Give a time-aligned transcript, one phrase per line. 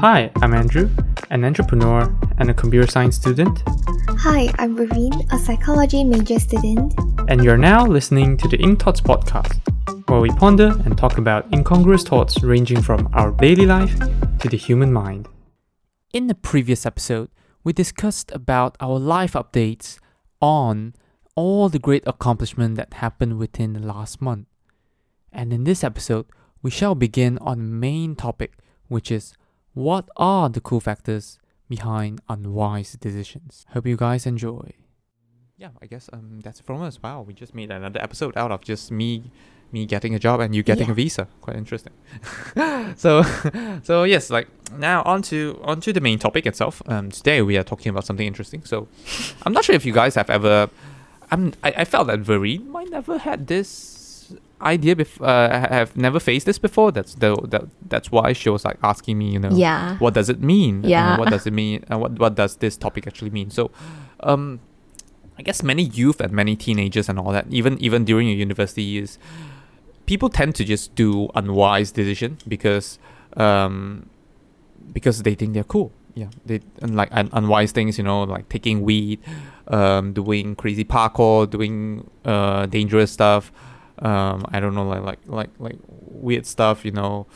[0.00, 0.90] Hi, I'm Andrew,
[1.30, 3.62] an entrepreneur and a computer science student,
[4.18, 6.94] Hi, I'm Raveen, a psychology major student.
[7.28, 9.60] and you're now listening to the Ink Thoughts podcast,
[10.08, 13.96] where we ponder and talk about incongruous thoughts ranging from our daily life
[14.40, 15.28] to the human mind.
[16.12, 17.28] In the previous episode,
[17.64, 19.98] we discussed about our life updates
[20.40, 20.94] on
[21.34, 24.46] all the great accomplishment that happened within the last month.
[25.32, 26.26] And in this episode,
[26.62, 28.54] we shall begin on the main topic,
[28.88, 29.34] which is
[29.76, 31.38] what are the cool factors
[31.68, 33.66] behind unwise decisions.
[33.74, 34.72] Hope you guys enjoy.
[35.58, 37.02] Yeah, I guess um that's it from us.
[37.02, 39.30] Wow, we just made another episode out of just me
[39.72, 40.92] me getting a job and you getting Yeah.
[40.92, 41.24] a visa.
[41.40, 41.92] Quite interesting.
[42.96, 43.22] so
[43.82, 44.48] so yes, like
[44.78, 46.80] now on to on to the main topic itself.
[46.86, 48.62] Um today we are talking about something interesting.
[48.64, 48.86] So
[49.44, 50.70] I'm not sure if you guys have ever
[51.30, 53.68] I'm I, I felt that Vereen might never had this
[54.62, 56.90] idea bef- uh, ha- have never faced this before.
[56.92, 59.96] That's the that that's why she was like asking me, you know, Yeah.
[59.98, 60.84] what does it mean?
[60.84, 61.18] Uh, Yeah.
[61.18, 61.84] what does it mean?
[61.90, 63.50] Uh, what what does this topic actually mean?
[63.50, 63.70] So,
[64.20, 64.60] um,
[65.38, 68.82] I guess many youth and many teenagers and all that, even even during your university
[68.82, 69.18] years,
[70.06, 72.98] people tend to just do unwise decision because
[73.36, 74.08] um
[74.92, 75.92] because they think they're cool.
[76.14, 79.20] Yeah, they and like un- unwise things, you know, like taking weed,
[79.68, 83.52] um, doing crazy parkour, doing uh dangerous stuff.
[84.00, 87.26] Um, I don't know, like like like like weird stuff, you know,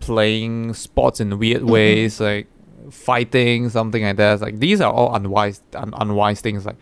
[0.00, 2.46] playing sports in weird ways, like
[2.90, 4.34] fighting, something like that.
[4.34, 6.76] It's like these are all unwise, un- unwise things, like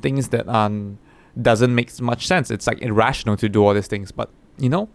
[0.00, 0.98] things that um
[1.40, 2.50] doesn't make much sense.
[2.50, 4.88] It's like irrational to do all these things, but you know,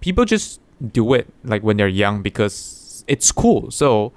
[0.00, 0.60] people just
[0.92, 3.70] do it like when they're young because it's cool.
[3.70, 4.12] So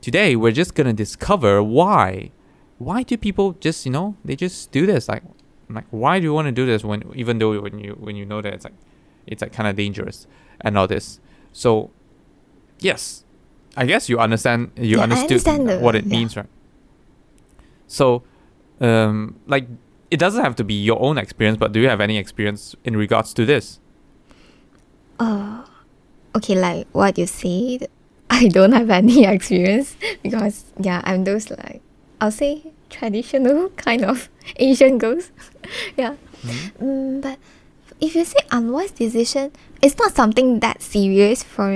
[0.00, 2.30] today we're just gonna discover why.
[2.78, 5.22] Why do people just you know they just do this like
[5.70, 8.24] like why do you want to do this when even though when you when you
[8.24, 8.74] know that it's like
[9.26, 10.26] it's like kind of dangerous
[10.60, 11.20] and all this.
[11.52, 11.90] So
[12.80, 13.24] yes,
[13.76, 16.10] I guess you understand you Yeah, understood understand what it yeah.
[16.10, 16.46] means, right?
[17.86, 18.22] So
[18.80, 19.68] um like
[20.10, 22.96] it doesn't have to be your own experience, but do you have any experience in
[22.96, 23.80] regards to this?
[25.18, 25.64] Uh,
[26.36, 27.88] okay, like what you said,
[28.30, 31.80] I don't have any experience because yeah, I'm those like
[32.20, 35.32] I'll say traditional kind of Asian girls.
[35.96, 36.14] yeah.
[36.44, 36.84] Mm-hmm.
[36.84, 37.38] Mm, but
[38.00, 41.70] if you say unwise decision, it's not something that serious for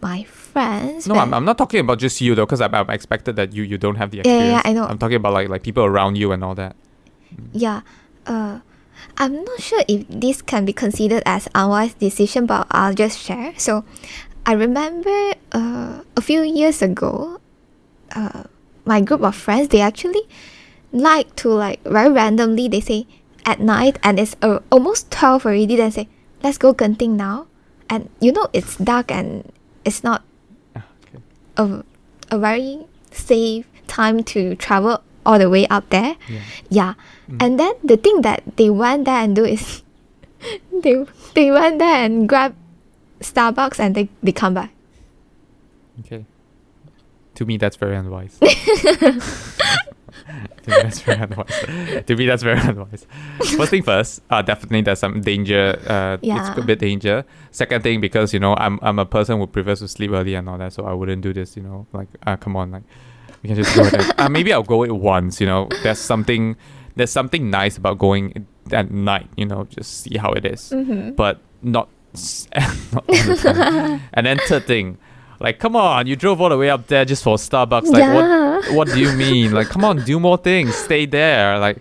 [0.00, 1.06] my friends.
[1.06, 3.64] No, I'm, I'm not talking about just you though, because I'm, I'm expected that you,
[3.64, 4.84] you don't have the Yeah, yeah, yeah, I know.
[4.84, 6.76] I'm talking about like like people around you and all that.
[7.52, 7.82] Yeah,
[8.26, 8.60] uh,
[9.18, 13.52] I'm not sure if this can be considered as unwise decision, but I'll just share.
[13.58, 13.84] So,
[14.46, 17.40] I remember uh, a few years ago,
[18.14, 18.44] uh,
[18.84, 20.22] my group of friends they actually
[20.92, 23.06] like to like very randomly they say
[23.44, 25.76] at night and it's uh, almost twelve already.
[25.76, 26.08] Then say
[26.42, 27.46] let's go Genting now,
[27.90, 29.50] and you know it's dark and
[29.84, 30.22] it's not
[30.76, 31.18] Ah, okay.
[31.56, 31.84] a
[32.30, 36.16] a very safe time to travel all the way up there.
[36.28, 36.40] Yeah.
[36.68, 36.94] Yeah.
[37.30, 37.42] Mm.
[37.42, 39.82] And then the thing that they went there and do is
[40.82, 41.04] they
[41.34, 42.54] they went there and grab
[43.20, 44.70] Starbucks and they, they come back.
[46.00, 46.24] Okay.
[47.36, 48.38] To me, that's very unwise.
[50.64, 52.04] to me, that's very unwise.
[52.06, 53.06] to me, that's very unwise.
[53.56, 55.78] First thing first, uh, definitely there's some danger.
[55.86, 56.48] Uh, Yeah.
[56.50, 57.24] It's a bit danger.
[57.50, 60.48] Second thing, because you know I'm I'm a person who prefers to sleep early and
[60.48, 61.56] all that, so I wouldn't do this.
[61.56, 62.82] You know, like uh, come on, like
[63.42, 64.02] we can just go there.
[64.18, 65.40] uh, maybe I'll go it once.
[65.40, 66.56] You know, there's something
[66.96, 69.28] there's something nice about going at night.
[69.36, 71.12] You know, just see how it is Mm-hmm.
[71.12, 72.48] but not, s-
[72.92, 74.98] not the and then third thing,
[75.42, 77.86] like, come on, you drove all the way up there just for Starbucks.
[77.86, 78.14] Like, yeah.
[78.14, 78.74] what?
[78.74, 79.50] What do you mean?
[79.52, 80.72] Like, come on, do more things.
[80.74, 81.58] Stay there.
[81.58, 81.78] Like,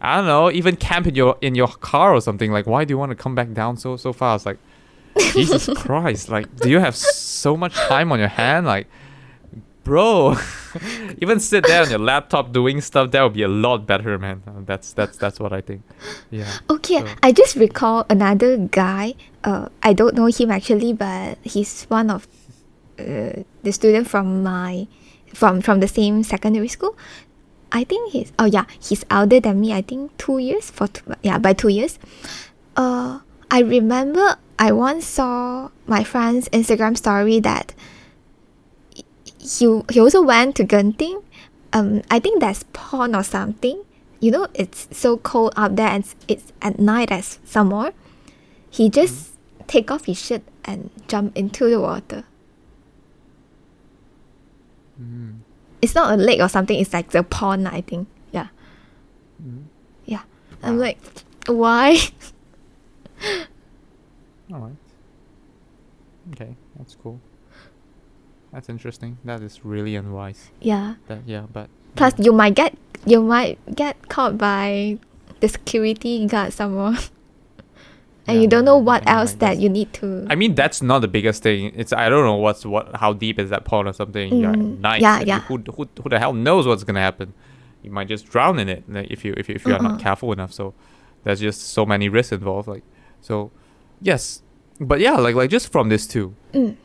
[0.00, 0.50] I don't know.
[0.50, 2.50] Even camp in your in your car or something.
[2.50, 4.46] Like, why do you want to come back down so so fast?
[4.46, 4.58] Like,
[5.34, 6.30] Jesus Christ!
[6.30, 8.64] Like, do you have so much time on your hand?
[8.66, 8.86] Like,
[9.84, 10.36] bro,
[11.20, 13.10] even sit there on your laptop doing stuff.
[13.10, 14.42] That would be a lot better, man.
[14.64, 15.82] That's that's that's what I think.
[16.30, 16.50] Yeah.
[16.70, 19.14] Okay, So- I just recall another guy.
[19.44, 22.26] Uh, I don't know him actually, but he's one of
[22.98, 24.86] uh, the student from my
[25.34, 26.96] from from the same secondary school.
[27.72, 29.72] I think he's oh yeah, he's older than me.
[29.72, 31.98] I think two years for two, yeah by two years.
[32.76, 37.74] Uh, I remember I once saw my friend's Instagram story that
[39.42, 41.22] he he also went to Genting.
[41.72, 43.82] Um, I think that's pond or something.
[44.20, 47.92] You know, it's so cold out there, and it's, at night as some more.
[48.70, 49.32] He just
[49.66, 52.24] take off his shirt and jump into the water.
[55.02, 55.38] Mm.
[55.80, 56.78] It's not a lake or something.
[56.78, 57.66] It's like the pond.
[57.68, 58.08] I think.
[58.30, 58.48] Yeah.
[59.44, 59.64] Mm.
[60.04, 60.22] Yeah.
[60.62, 60.98] I'm like,
[61.46, 61.98] why?
[64.52, 64.76] All right.
[66.32, 67.20] Okay, that's cool.
[68.52, 69.18] that's interesting.
[69.24, 70.50] That is really unwise.
[70.60, 70.94] Yeah.
[71.08, 74.98] That yeah, but Plus, you might get you might get caught by
[75.40, 76.96] the security guard somewhere,
[78.26, 80.26] and Yeah, you don't know I what mean, else that you need to.
[80.30, 81.72] I mean that's not the biggest thing.
[81.74, 84.34] It's I don't know what's what how deep is that pond or something.
[84.40, 85.02] You're at Mm, night.
[85.02, 85.40] yeah, and yeah.
[85.40, 87.34] Who, who who the hell knows what's gonna happen?
[87.82, 89.98] You might just drown in it if you if you, if you are not Uh-uh.
[89.98, 90.52] careful enough.
[90.52, 90.72] So
[91.24, 92.68] there's just so many risks involved.
[92.68, 92.84] Like
[93.20, 93.50] so,
[94.00, 94.42] yes,
[94.80, 96.34] but yeah, like like just from this too.
[96.54, 96.76] Mm.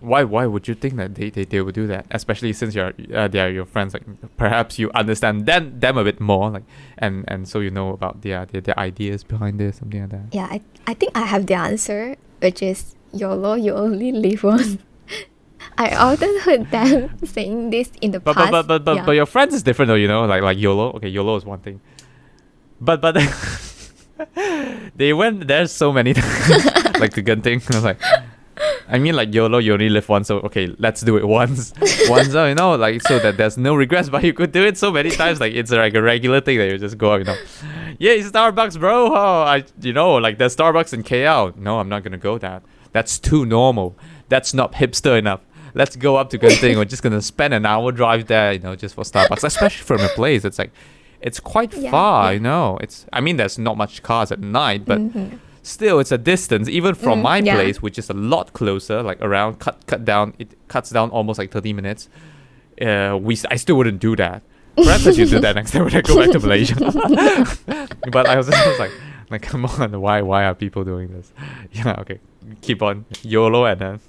[0.00, 2.06] Why why would you think that they, they, they would do that?
[2.10, 3.94] Especially since you're uh, they are your friends.
[3.94, 4.04] Like
[4.36, 6.50] perhaps you understand them them a bit more.
[6.50, 6.64] Like
[6.98, 10.26] and and so you know about their their, their ideas behind this something like that.
[10.32, 14.76] Yeah, I, I think I have the answer, which is YOLO, you only live once.
[15.78, 18.50] I often heard them saying this in the But past.
[18.50, 19.04] but but but yeah.
[19.06, 20.92] but your friends is different though, you know, like like YOLO.
[21.00, 21.80] Okay, YOLO is one thing.
[22.80, 23.16] But but
[24.96, 26.12] they went there's so many
[27.00, 27.62] like the gun thing.
[27.70, 28.00] I was like
[28.90, 31.72] I mean like YOLO you only live once, so okay, let's do it once.
[32.08, 34.78] once uh, you know, like so that there's no regrets, but you could do it
[34.78, 37.24] so many times, like it's like a regular thing that you just go out, you
[37.24, 37.36] know.
[37.98, 39.08] Yeah, Starbucks, bro.
[39.12, 41.56] Oh, I you know, like there's Starbucks in KL.
[41.56, 42.62] No, I'm not gonna go that.
[42.92, 43.96] That's too normal.
[44.28, 45.40] That's not hipster enough.
[45.74, 46.76] Let's go up to Genting.
[46.76, 49.44] We're just gonna spend an hour drive there, you know, just for Starbucks.
[49.44, 50.70] Especially from a place, it's like,
[51.20, 52.30] it's quite Yeah, far, yeah.
[52.32, 52.78] you know.
[52.80, 55.38] It's I mean, there's not much cars at night, but Mhm.
[55.62, 56.68] Still, it's a distance.
[56.68, 57.54] Even from Mm, my yeah.
[57.54, 61.38] place, which is a lot closer, like around cut cut down, it cuts down almost
[61.38, 62.08] like thirty minutes.
[62.80, 64.42] Uh, we s- I still wouldn't do that.
[64.76, 66.76] Perhaps I should do that next time when I go back to Malaysia.
[68.12, 68.92] but I was just like,
[69.30, 71.32] like, come on, why why are people doing this?
[71.72, 72.20] Yeah, okay,
[72.62, 74.00] keep on YOLO and then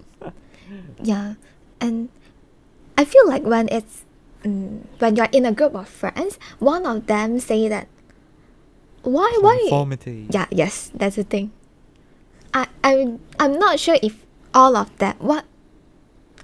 [1.01, 1.34] Yeah,
[1.81, 2.10] and
[2.98, 4.06] I feel like when it's
[4.44, 7.88] mm, when you're in a group of friends, one of them say that
[9.04, 9.57] why why
[10.30, 11.51] yeah yes that's the thing.
[12.54, 15.46] I I I'm not sure if all of that what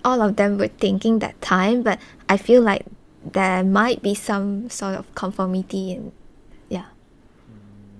[0.04, 2.00] all of them were thinking that time, but
[2.30, 2.86] I feel like
[3.25, 6.12] there might be some sort of conformity in
[6.69, 6.94] yeah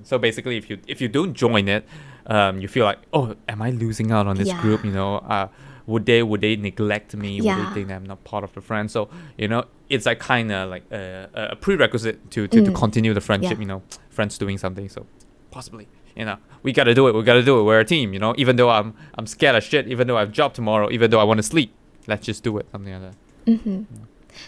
[0.06, 1.88] So basically, if you if you don't join it,
[2.30, 4.62] um, you feel like, oh, am I losing out on this Yeah.
[4.62, 4.86] group?
[4.86, 5.48] You know, uh,
[5.88, 7.42] would they would they neglect me?
[7.42, 8.90] Would they think that I'm not part of the friend?
[8.90, 12.76] So you know, it's like kind of like a, a prerequisite to to, to Mm.
[12.76, 13.54] continue the friendship.
[13.54, 13.60] Yeah.
[13.60, 14.90] You know, friends doing something.
[14.90, 15.06] So
[15.52, 17.16] possibly, you know, we gotta do it.
[17.16, 17.64] We gotta do it.
[17.64, 18.14] We're a team.
[18.14, 19.88] You know, even though I'm I'm scared of shit.
[19.88, 20.90] Even though I have job tomorrow.
[20.92, 21.72] Even though I want to sleep.
[22.08, 22.66] Let's just do it.
[22.72, 23.16] Something like that.
[23.52, 23.84] Mm-hmm.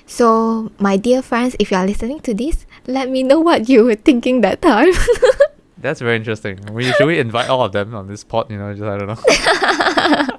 [0.05, 3.85] So, my dear friends, if you are listening to this, let me know what you
[3.85, 4.91] were thinking that time.
[5.77, 6.59] That's very interesting.
[6.73, 8.49] We should we invite all of them on this pod?
[8.51, 10.27] You know, just I don't know.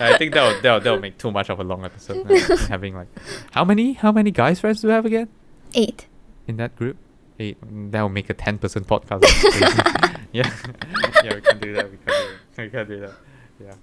[0.00, 2.30] I think that'll, that'll that'll make too much of a long episode.
[2.30, 3.08] uh, having like,
[3.52, 5.28] how many how many guys friends do you have again
[5.74, 6.06] Eight.
[6.46, 6.96] in that group?
[7.40, 7.60] Eight.
[7.60, 9.22] Mm, That'll make a ten percent podcast.
[10.30, 10.52] Yeah,
[11.24, 11.90] yeah, we can do that.
[11.90, 12.12] We can do
[12.54, 12.62] that.
[12.62, 13.14] We can do that.
[13.64, 13.74] Yeah.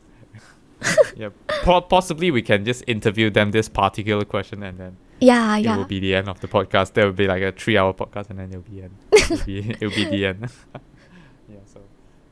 [1.16, 1.30] yeah,
[1.64, 5.76] po- possibly we can just interview them this particular question and then Yeah, it yeah.
[5.78, 6.94] will be the end of the podcast.
[6.94, 8.96] There will be like a three-hour podcast, and then it'll be end.
[9.12, 10.50] It'll be, it'll be the end.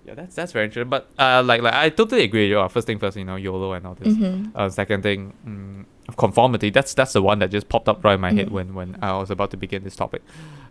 [0.05, 0.13] Yeah.
[0.15, 0.89] That's that's very interesting.
[0.89, 2.43] But uh, like like I totally agree.
[2.43, 4.13] with You uh, first thing first, you know, YOLO and all this.
[4.13, 4.55] Mm-hmm.
[4.55, 6.69] Uh, second thing, mm, conformity.
[6.69, 8.51] That's that's the one that just popped up right in my head Mm.
[8.51, 10.21] when when I was about to begin this topic.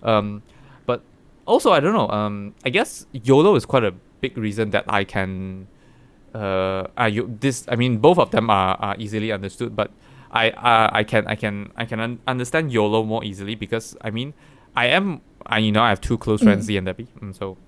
[0.02, 0.42] Um,
[0.86, 1.02] but
[1.46, 2.08] also I don't know.
[2.08, 5.66] Um, I guess YOLO is quite a big reason that I can.
[6.34, 9.90] Uh, I you this I mean both of them are, are easily understood, but
[10.30, 14.10] I uh, I can I can I can un- understand YOLO more easily because I
[14.10, 14.32] mean
[14.74, 16.66] I am I you know I have two close friends Mm.
[16.68, 17.58] Z and Debbie, mm, so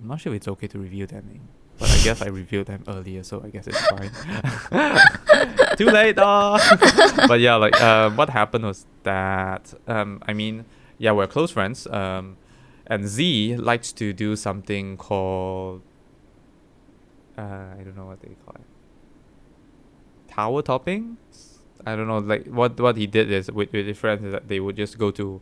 [0.00, 2.84] I'm not sure if it's okay to their name, but I guess I revealed them
[2.88, 4.10] earlier, so I guess it's fine.
[5.76, 6.58] Too late, oh.
[7.28, 10.64] but yeah, like uh, what happened was that um, I mean
[10.98, 12.36] yeah we're close friends um,
[12.86, 15.82] and Z likes to do something called
[17.38, 17.42] uh,
[17.78, 18.66] I don't know what they call it
[20.28, 21.16] tower topping.
[21.86, 24.48] I don't know like what what he did is with, with his friends is that
[24.48, 25.40] they would just go to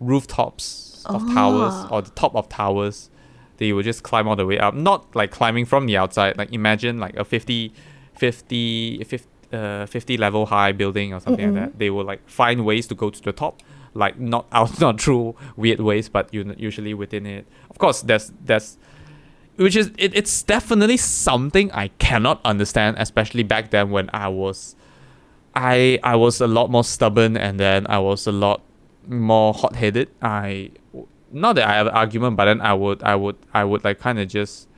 [0.00, 1.88] rooftops of towers Oh.
[1.90, 3.10] or the top of towers
[3.58, 4.74] they would just climb all the way up.
[4.74, 6.38] Not like climbing from the outside.
[6.38, 7.72] Like imagine like a 50
[8.16, 11.60] 50 50, uh, 50 level high building or something Mm-mm.
[11.60, 11.78] like that.
[11.78, 13.62] They will like find ways to go to the top.
[13.94, 17.46] Like not out not through weird ways but you usually within it.
[17.70, 18.78] Of course there's there's
[19.56, 24.76] which is it, it's definitely something I cannot understand, especially back then when I was
[25.54, 28.62] I I was a lot more stubborn and then I was a lot
[29.08, 30.08] more hot headed.
[30.22, 30.70] I
[31.32, 33.98] not that I have an argument, but then I would I would I would like
[34.00, 34.68] kind of just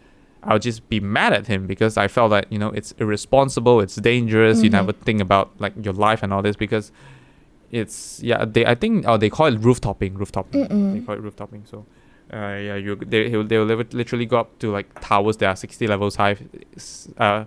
[0.42, 3.80] I would just be mad at him because I felt that you know it's irresponsible,
[3.80, 4.62] it's dangerous.
[4.62, 4.72] You Mhm.
[4.72, 6.90] never think about like your life and all this because
[7.70, 10.92] it's yeah they I think oh they call it rooftopping rooftopping Mm-mm.
[10.94, 11.86] they call it rooftopping so
[12.32, 15.86] uh, yeah, you they he'll, they'll literally go up to like towers that are sixty
[15.88, 16.36] levels high,
[17.18, 17.44] uh,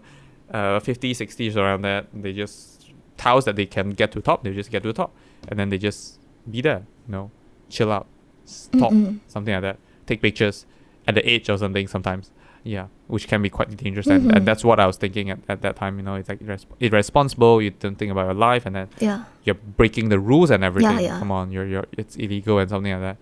[0.51, 4.43] uh 50 60s around that they just towers that they can get to the top
[4.43, 5.13] they just get to the top
[5.47, 6.19] and then they just
[6.51, 7.31] be there you know
[7.69, 8.07] chill out
[8.45, 9.19] stop Mm-mm.
[9.27, 10.65] something like that take pictures
[11.07, 12.31] at the edge or something sometimes
[12.63, 14.35] yeah which can be quite dangerous and, Mhm.
[14.37, 16.65] and that's what i was thinking at, at that time you know it's like irresp-
[16.79, 19.23] irresponsible you don't think about your life and then Yeah.
[19.43, 21.19] you're breaking the rules and everything yeah.
[21.19, 23.17] come on you're you're it's illegal and something like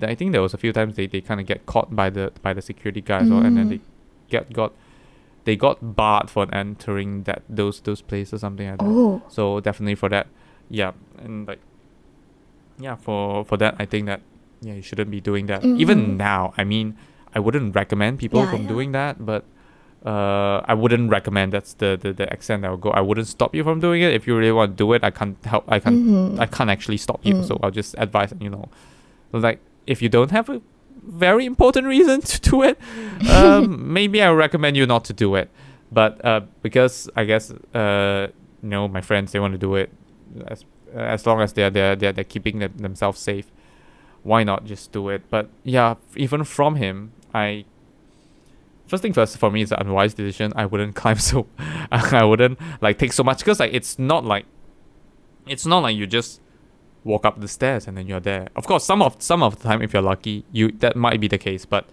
[0.00, 2.08] that i think there was a few times they, they kind of get caught by
[2.10, 3.70] the by the security guys or, and then Mm.
[3.70, 3.80] they
[4.28, 4.72] get got
[5.44, 9.22] they got barred for entering that those those places something like that Oh.
[9.28, 10.26] so definitely for that
[10.70, 10.92] yeah
[11.24, 11.60] and like
[12.78, 14.20] yeah for for that i think that
[14.60, 15.78] yeah you shouldn't be doing that Mhm.
[15.80, 16.96] even now i mean
[17.34, 18.68] i wouldn't recommend people Yeah, from yeah.
[18.68, 19.44] doing that but
[20.06, 22.90] uh, I wouldn't recommend that's the, the, the extent I would go.
[22.90, 24.14] I wouldn't stop you from doing it.
[24.14, 26.38] If you really want to do it, I can't help I can't Mhm.
[26.38, 27.34] I can't actually stop you.
[27.34, 27.44] Mm.
[27.48, 28.68] So I'll just advise you know
[29.32, 30.62] like if you don't have a
[31.04, 32.78] very important reason to do it,
[33.28, 35.50] um, maybe I recommend you not to do it.
[35.90, 38.28] But uh, because I guess uh,
[38.62, 39.90] you know my friends they want to do it
[40.46, 43.50] as as long as they're they're they're, they're keeping them, themselves safe,
[44.28, 45.22] why not just do it?
[45.30, 47.64] But yeah, even from him, I
[48.86, 50.52] first thing first for me it's an unwise decision.
[50.54, 54.46] I wouldn't climb so I wouldn't like take so much because like it's not like
[55.46, 56.40] it's not like you just
[57.04, 58.48] walk up the stairs and then you're there.
[58.54, 61.28] Of course, some of some of the time if you're lucky, you that might be
[61.28, 61.86] the case, but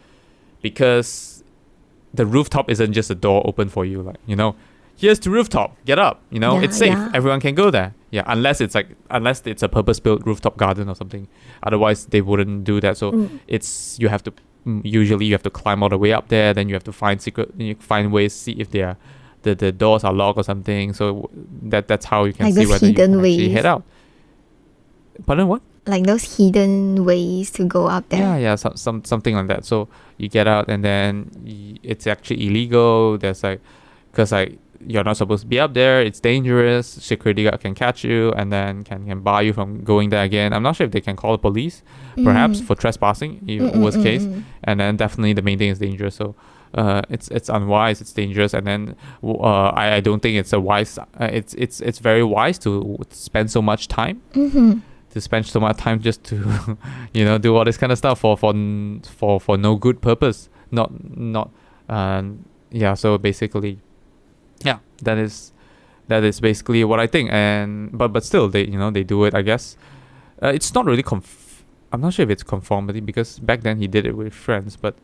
[0.61, 1.43] because
[2.13, 4.55] the rooftop isn't just a door open for you, like you know,
[4.97, 7.11] here's the rooftop, get up, you know, Yeah, it's safe, yeah.
[7.13, 7.93] everyone can go there.
[8.15, 11.27] Yeah, unless it's like unless it's a purpose-built rooftop garden or something.
[11.67, 12.95] Otherwise, they wouldn't do that.
[13.01, 13.27] So Mm.
[13.55, 14.31] it's you have to
[14.67, 16.95] mm, usually you have to climb all the way up there then you have to
[17.03, 18.95] find secret you find ways see if they are
[19.45, 21.29] the, the doors are locked or something so w-
[21.69, 23.53] that that's how you can Like see whether you can actually ways.
[23.57, 23.83] head out
[25.25, 28.19] pardon what Like those hidden ways to go up there.
[28.19, 32.07] yeah yeah some, some something like that so you get out and then y- it's
[32.07, 33.61] actually illegal there's like
[34.11, 38.03] because like you're not supposed to be up there it's dangerous security guard can catch
[38.03, 40.91] you and then can, can bar you from going there again i'm not sure if
[40.91, 41.81] they can call the police
[42.23, 42.65] perhaps Mm.
[42.67, 44.43] for trespassing if Mm, mm, worst mm, case mm.
[44.63, 46.15] and then definitely the main thing is dangerous.
[46.15, 46.35] So
[46.73, 50.59] uh, it's it's unwise, it's dangerous, and then uh, I, I don't think it's a
[50.59, 50.97] wise.
[50.97, 54.81] Uh, it's it's it's very wise to spend so much time Mhm.
[55.13, 56.35] to spend so much time just to
[57.13, 58.53] you know do all this kind of stuff for for
[59.19, 60.49] for for no good purpose.
[60.71, 61.49] Not not
[61.87, 62.93] um yeah.
[62.95, 63.79] So basically,
[65.03, 65.51] that is
[66.07, 67.29] that is basically what I think.
[67.31, 69.33] And but but still, they you know they do it.
[69.33, 69.77] I guess
[70.43, 73.87] uh, it's not really conf- I'm not sure if it's conformity because back then he
[73.87, 74.95] did it with friends, but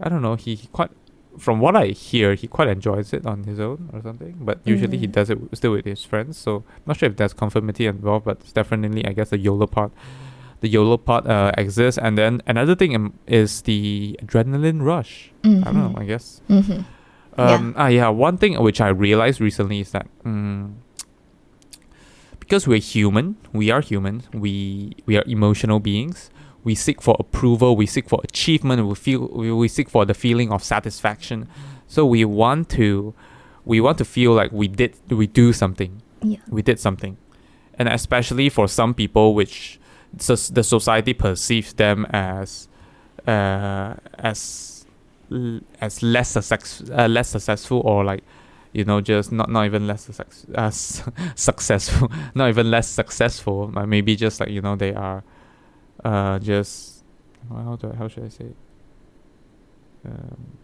[0.00, 0.34] I don't know.
[0.36, 0.90] He, he quite,
[1.38, 4.36] from what I hear, he quite enjoys it on his own or something.
[4.40, 5.12] But usually he Mm.
[5.12, 6.36] does it w- still with his friends.
[6.36, 9.90] So not sure if there's conformity involved, but definitely I guess the YOLO part.
[10.60, 15.30] The YOLO part uh, exists, and then another thing um, is the adrenaline rush.
[15.44, 15.94] I don't know.
[15.94, 16.00] Mhm.
[16.00, 16.42] I guess.
[16.50, 16.84] Mhm.
[17.38, 18.08] Um, Ah, yeah.
[18.08, 20.72] One thing which I realized recently is that mm,
[22.40, 24.22] because we're human, we are human.
[24.32, 26.30] We we are emotional beings.
[26.64, 27.76] We seek for approval.
[27.76, 28.84] We seek for achievement.
[28.86, 31.48] We feel we, we seek for the feeling of satisfaction.
[31.86, 33.14] So we want to
[33.64, 36.02] we want to feel like we did we do something.
[36.22, 36.38] Yeah.
[36.48, 37.16] We did something,
[37.78, 39.78] and especially for some people, which
[40.18, 42.68] so the society perceives them as
[43.26, 44.77] uh, as
[45.32, 48.22] l- as less success uh, less successful or like
[48.72, 50.70] you know just not not even less success, uh,
[51.34, 55.22] successful not even less successful uh, maybe just like you know they are
[56.04, 57.04] uh just
[57.48, 58.46] how do I, how should I say
[60.04, 60.58] um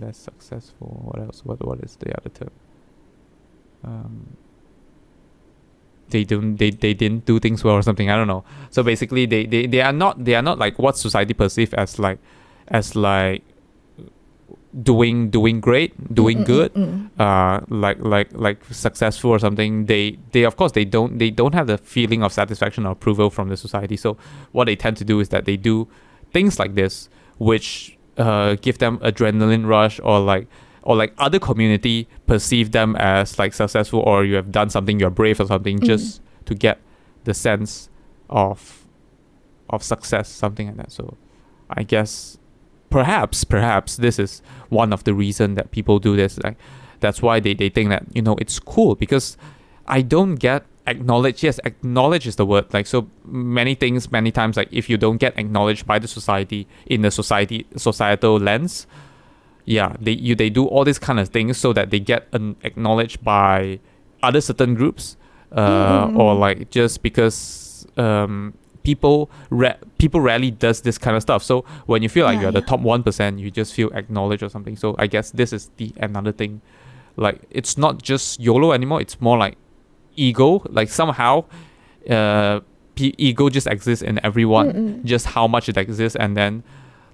[0.00, 2.50] less successful what else what what is the other term?
[3.84, 4.36] Um
[6.08, 8.44] they don't they, they didn't do things well or something i don't know.
[8.70, 11.98] So basically they, they they are not they are not like what society perceive as
[11.98, 12.18] like
[12.68, 13.42] as like
[14.82, 17.20] doing doing great doing Mm, good mm, mm.
[17.20, 21.54] uh like like like successful or something they they of course they don't they don't
[21.54, 24.16] have the feeling of satisfaction or approval from the society so
[24.52, 25.86] what they tend to do is that they do
[26.32, 30.48] things like this which uh give them adrenaline rush or like
[30.82, 35.08] or like other community perceive them as like successful or you have done something you're
[35.10, 35.86] brave or something Mm.
[35.86, 36.80] just to get
[37.24, 37.88] the sense
[38.28, 38.84] of
[39.70, 41.16] of success something like that so
[41.70, 42.38] i guess
[42.98, 44.32] perhaps perhaps this is
[44.80, 46.56] one of the reason that people do this like
[47.02, 49.26] that's why they, they think that you know it's cool because
[49.96, 52.98] i don't get acknowledged yes acknowledge is the word like so
[53.58, 57.10] many things many times like if you don't get acknowledged by the society in the
[57.10, 58.86] society societal lens
[59.76, 62.54] yeah they you they do all these kind of things so that they get an
[62.62, 63.78] acknowledged by
[64.22, 65.16] other certain groups
[65.52, 66.18] uh, Mm.
[66.18, 71.64] or like just because um, people ra- people rarely does this kind of stuff so
[71.86, 74.76] when you feel like Yeah, you're the top 1% you just feel acknowledged or something
[74.76, 76.60] so i guess this is the another thing
[77.16, 79.00] like it's not just YOLO anymore.
[79.00, 79.56] It's more like
[80.16, 80.62] ego.
[80.68, 81.44] Like somehow,
[82.10, 82.58] uh,
[82.96, 84.72] p- ego just exists in everyone.
[84.72, 85.04] Mm-mm.
[85.04, 86.64] Just how much it exists, and then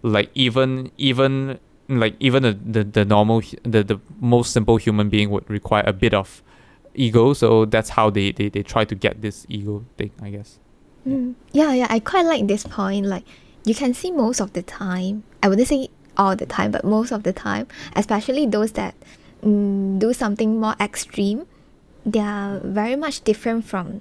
[0.02, 1.58] like even even
[1.90, 5.92] like even the the, the normal the the most simple human being would require a
[5.92, 6.42] bit of
[6.94, 7.34] ego.
[7.34, 10.12] So that's how they they, they try to get this ego thing.
[10.22, 10.58] I guess.
[11.06, 11.34] Mm.
[11.52, 13.06] Yeah, yeah, I quite like this point.
[13.06, 13.24] Like,
[13.64, 17.10] you can see most of the time, I wouldn't say all the time, but most
[17.12, 17.66] of the time,
[17.96, 18.94] especially those that
[19.42, 21.46] mm, do something more extreme,
[22.04, 24.00] they are very much different from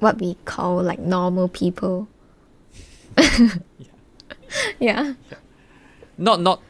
[0.00, 2.08] what we call like normal people.
[3.18, 3.48] yeah.
[4.80, 5.14] yeah.
[6.18, 6.60] not not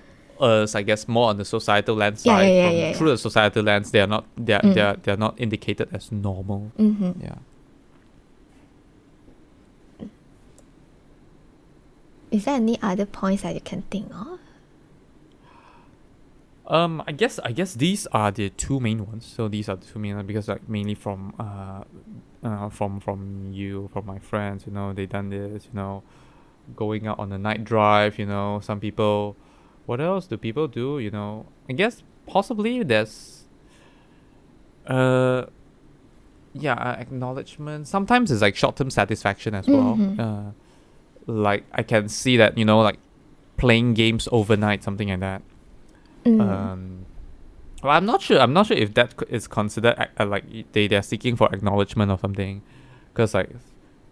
[0.41, 2.43] us I guess more on the societal lens Yeah, side.
[2.49, 2.93] yeah, yeah, yeah, yeah.
[2.95, 4.75] Through the societal lens, they are not they are Mm.
[4.75, 6.73] they are they are not indicated as normal.
[6.79, 7.21] Mm-hmm.
[7.23, 7.37] Yeah.
[12.33, 14.39] Is there any other points that you can think of?
[16.67, 19.27] Um, I guess I guess these are the two main ones.
[19.27, 21.85] So these are the two main ones because like mainly from uh,
[22.43, 24.65] uh from from you from my friends.
[24.67, 25.67] You know they done this.
[25.67, 26.03] You know,
[26.75, 28.19] going out on a night drive.
[28.19, 29.37] You know some people.
[29.85, 30.99] What else do people do?
[30.99, 33.45] You know I guess possibly there's.
[34.87, 35.45] Uh.
[36.55, 37.89] Yeah, acknowledgement.
[37.89, 39.97] Sometimes it's like short term satisfaction as well.
[39.97, 40.21] Mhm.
[40.21, 40.51] Uh,
[41.27, 42.99] like I can see that you know like
[43.57, 45.43] playing games overnight, something like that.
[46.25, 46.41] Mm.
[46.41, 47.07] Um,
[47.83, 48.39] well, I'm not sure.
[48.39, 52.19] I'm not sure if that is considered uh, like they they're seeking for acknowledgement or
[52.19, 52.63] something,
[53.13, 53.51] because like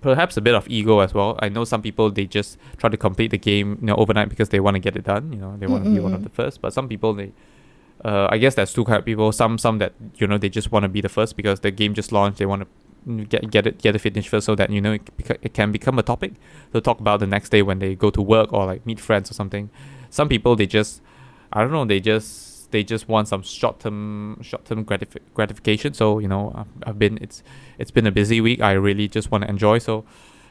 [0.01, 1.39] perhaps a bit of ego as well.
[1.41, 4.49] I know some people they just try to complete the game you know overnight because
[4.49, 5.33] they want to get it done.
[5.33, 6.61] You know they want to be one of the first.
[6.61, 7.33] But some people they,
[8.05, 9.31] uh, I guess there's two kind of people.
[9.33, 11.95] Some some that you know they just want to be the first because the game
[11.95, 12.39] just launched.
[12.39, 12.69] They want to
[13.29, 15.09] get get it get it finished first so that you know it,
[15.43, 16.33] it can become a topic
[16.73, 19.31] to talk about the next day when they go to work or like meet friends
[19.31, 19.71] or something.
[20.11, 21.01] Some people they just
[21.53, 21.85] I don't know.
[21.85, 25.95] They just they just want some short term short term gratif- gratification.
[25.95, 27.43] So you know, I've, I've been it's
[27.79, 28.61] it's been a busy week.
[28.61, 29.79] I really just want to enjoy.
[29.79, 30.05] So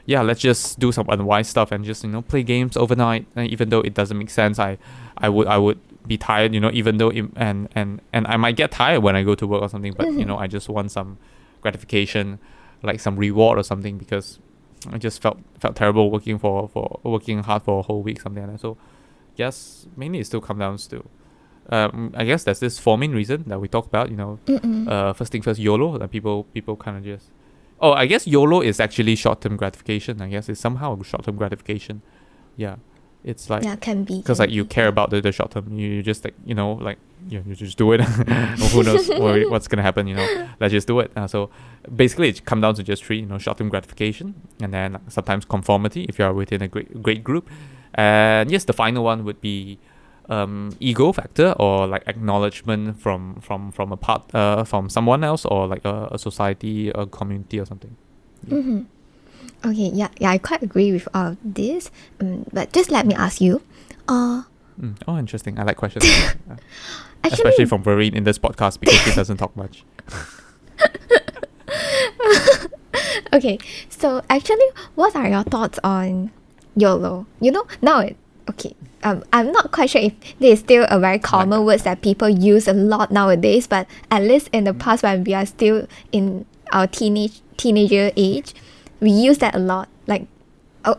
[0.06, 3.26] yeah, let's just do some unwise stuff and just you know play games overnight.
[3.36, 4.76] And even though it doesn't make sense, I
[5.16, 6.52] I would I would be tired.
[6.52, 9.34] You know, even though it, and and and I might get tired when I go
[9.34, 9.92] to work or something.
[9.96, 10.26] But you Mhm.
[10.26, 11.16] know, I just want some
[11.60, 12.38] gratification,
[12.82, 14.38] like some reward or something because
[14.90, 18.42] I just felt felt terrible working for for working hard for a whole week something
[18.42, 18.60] like that.
[18.60, 18.76] So
[19.36, 21.04] yes, mainly it still comes down to,
[21.68, 24.10] um, I guess there's this four main reason that we talked about.
[24.10, 24.38] You know,
[24.88, 25.98] uh, first thing first, YOLO.
[25.98, 27.30] That people people kind of just,
[27.80, 30.20] oh, I guess YOLO is actually short term gratification.
[30.22, 32.02] I guess it's somehow short term gratification.
[32.56, 32.76] Yeah,
[33.22, 34.18] it's like yeah, can be.
[34.18, 35.72] because like you care about the, the short term.
[35.72, 38.00] You, you just like you know like you, you just do it.
[38.72, 40.06] Who knows what, what's gonna happen?
[40.06, 41.12] You know, let's just do it.
[41.14, 41.50] Uh, so
[41.94, 43.20] basically, it comes down to just three.
[43.20, 47.02] You know, short term gratification, and then sometimes conformity if you are within a great
[47.02, 47.50] great group,
[47.94, 49.78] and yes, the final one would be
[50.30, 55.44] um, ego factor or like acknowledgement from from from a part uh, from someone else
[55.44, 57.96] or like a, a society a community or something.
[58.46, 58.54] Yeah.
[58.54, 58.80] Mm-hmm.
[59.64, 61.90] Okay, yeah, yeah, I quite agree with all of this.
[62.20, 63.62] Um, but just let me ask you,
[64.08, 64.42] uh,
[64.80, 64.96] Mm.
[65.06, 65.58] Oh, interesting.
[65.58, 66.56] I like questions, Uh,
[67.24, 69.84] actually, especially from Vereen in this podcast because he doesn't talk much.
[73.32, 76.30] okay, so actually, what are your thoughts on
[76.76, 77.26] YOLO?
[77.40, 78.16] You know, now it,
[78.48, 82.00] okay, um, I'm not quite sure if this is still a very common word that
[82.00, 85.86] people use a lot nowadays, but at least in the past when we are still
[86.10, 88.54] in our teenage teenager age,
[89.00, 89.88] we use that a lot.
[90.06, 90.26] Like,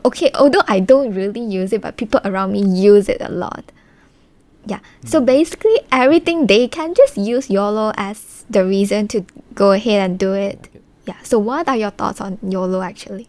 [0.06, 3.72] okay, although I don't really use it, but people around me use it a lot.
[4.66, 4.80] Yeah.
[5.06, 10.20] So basically, everything they can just use YOLO as the reason to go ahead and
[10.20, 10.70] do it.
[11.06, 11.18] Yeah.
[11.24, 13.28] So what are your thoughts on YOLO actually?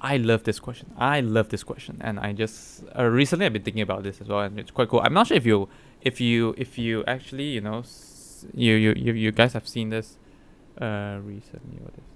[0.00, 0.92] I love this question.
[0.96, 4.28] I love this question, and I just uh, recently I've been thinking about this as
[4.28, 5.00] well, and it's quite cool.
[5.00, 5.68] I'm not sure if you,
[6.02, 9.88] if you, if you actually, you know, s- you you you, you guys have seen
[9.88, 10.18] this,
[10.80, 11.78] uh, recently.
[11.82, 12.04] What is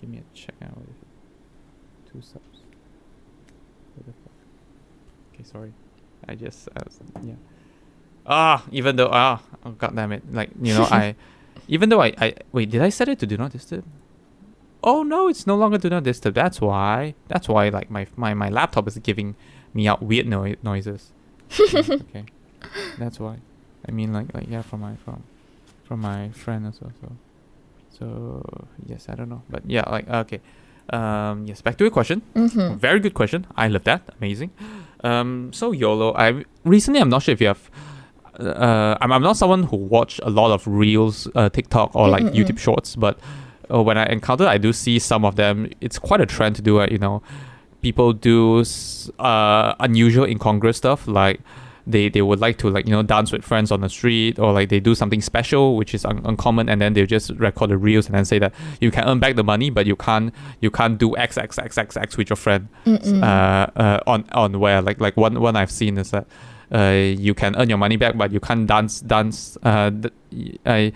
[0.00, 0.76] Give me a check out.
[0.76, 2.12] What is it?
[2.12, 2.58] Two subs.
[3.94, 4.32] What the fuck?
[5.34, 5.72] Okay, sorry.
[6.28, 7.34] I just I was, yeah.
[8.26, 10.22] Ah, even though ah, oh, god damn it!
[10.32, 11.16] Like you know, I,
[11.68, 13.84] even though I I wait, did I set it to do not disturb?
[14.82, 18.34] oh no it's no longer do not disturb that's why that's why like my my,
[18.34, 19.36] my laptop is giving
[19.74, 21.12] me out weird noi- noises
[21.60, 22.24] okay
[22.98, 23.36] that's why
[23.86, 25.22] i mean like like yeah from my from
[25.84, 27.12] from my friend as well so
[27.98, 28.42] so
[28.86, 30.40] yes i don't know but yeah like okay
[30.90, 32.76] um yes back to your question Mm-hmm.
[32.76, 34.50] very good question i love that amazing
[35.04, 37.70] um so yolo i recently i'm not sure if you have
[38.38, 42.22] uh, I'm, I'm not someone who watch a lot of reels uh, tiktok or like
[42.24, 42.34] Mm-mm-mm.
[42.34, 43.18] youtube shorts but
[43.72, 45.70] uh, when I encounter, I do see some of them.
[45.80, 46.90] It's quite a trend to do it.
[46.90, 47.22] You know,
[47.82, 48.64] people do
[49.20, 51.38] uh, unusual incongruous stuff like
[51.90, 54.52] they they would like to like you know dance with friends on the street or
[54.52, 57.76] like they do something special which is un- uncommon and then they just record the
[57.76, 60.70] reels and then say that you can earn back the money but you can't you
[60.70, 62.68] can't do x x x x x with your friend.
[63.22, 66.26] Uh, uh on on where like like one one I've seen is that
[66.72, 69.90] uh you can earn your money back but you can't dance dance uh
[70.66, 70.92] I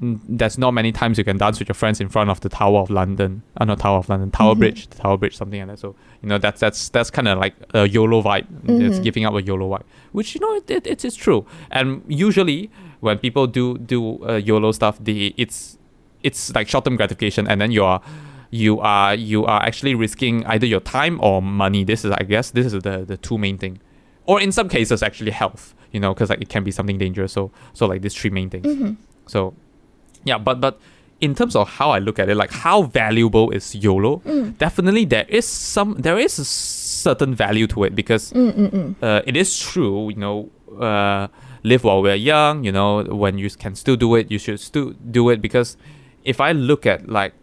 [0.00, 2.80] there's not many times you can dance with your friends in front of the Tower
[2.80, 3.42] of London.
[3.58, 4.58] Uh, not Tower of London, Tower Mhm.
[4.58, 5.78] Bridge, Tower Bridge, something like that.
[5.78, 8.46] So you know that's that's that's kind of like a YOLO vibe.
[8.64, 9.02] It's Mhm.
[9.04, 9.82] giving up a YOLO vibe,
[10.12, 11.44] which you know it, it, it is true.
[11.70, 15.76] And usually when people do do uh, YOLO stuff, the it's
[16.22, 18.00] it's like short term gratification, and then you are
[18.50, 21.84] you are you are actually risking either your time or money.
[21.84, 23.78] This is I guess this is the the two main thing,
[24.24, 25.74] or in some cases actually health.
[25.92, 27.32] You know, because like it can be something dangerous.
[27.32, 28.64] So so like these three main things.
[28.66, 28.96] Mhm.
[29.26, 29.54] So,
[30.24, 30.78] yeah, but but
[31.20, 34.22] in terms of how I look at it, like how valuable is YOLO?
[34.24, 34.56] Mm.
[34.58, 38.94] Definitely, there is some there is a certain value to it because Mm, mm, mm.
[39.02, 40.10] uh, it is true.
[40.10, 41.28] You know, uh,
[41.62, 42.64] live while we're young.
[42.64, 45.76] You know, when you can still do it, you should still do it because
[46.24, 47.34] if I look at like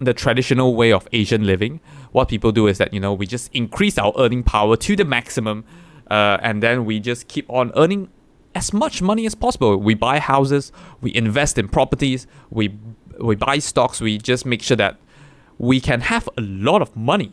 [0.00, 1.80] the traditional way of Asian living,
[2.12, 5.04] what people do is that you know we just increase our earning power to the
[5.04, 5.64] maximum,
[6.10, 8.08] uh, and then we just keep on earning
[8.54, 9.76] as much money as possible.
[9.76, 12.74] We buy houses, we invest in properties, we
[13.20, 14.00] we buy stocks.
[14.00, 14.96] We just make sure that
[15.58, 17.32] we can have a lot of money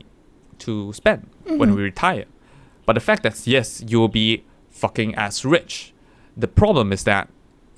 [0.60, 1.76] to spend when Mhm.
[1.76, 2.26] we retire.
[2.86, 5.94] But the fact that yes, you will be fucking as rich.
[6.38, 7.30] The problem is that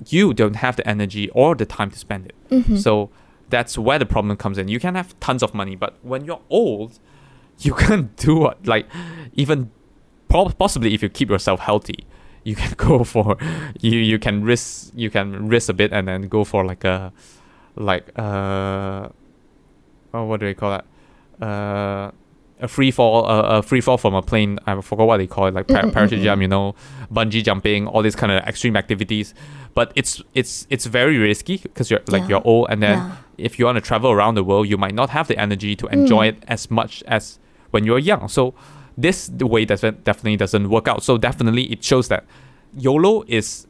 [0.08, 2.34] you don't have the energy or the time to spend it.
[2.50, 2.78] Mhm.
[2.78, 3.08] So
[3.48, 4.68] that's where the problem comes in.
[4.68, 6.98] You can have tons of money, but when you're old,
[7.60, 8.86] you can't do what like
[9.32, 9.70] even
[10.28, 12.04] po- possibly if you keep yourself healthy,
[12.44, 13.36] you can go for
[13.80, 17.12] you you can risk you can risk a bit and then go for like a
[17.76, 19.08] like uh
[20.14, 20.84] oh, what do they call that
[21.44, 22.10] Uh
[22.60, 24.58] a free fall, a, a free fall from a plane.
[24.64, 26.22] I forgot what they call it, like par- Mm, mm, mm, parachute mm.
[26.22, 26.74] jump, you know,
[27.12, 29.34] bungee jumping, all these kind of extreme activities.
[29.74, 32.28] But it's it's it's very risky because you're like Yeah.
[32.28, 33.16] you're old, and then Yeah.
[33.38, 35.86] if you want to travel around the world, you might not have the energy to
[35.88, 36.28] enjoy Mm.
[36.28, 37.40] it as much as
[37.72, 38.28] when you're young.
[38.28, 38.54] So
[38.96, 41.02] this the way doesn't definitely doesn't work out.
[41.02, 42.24] So definitely it shows that
[42.76, 43.66] YOLO is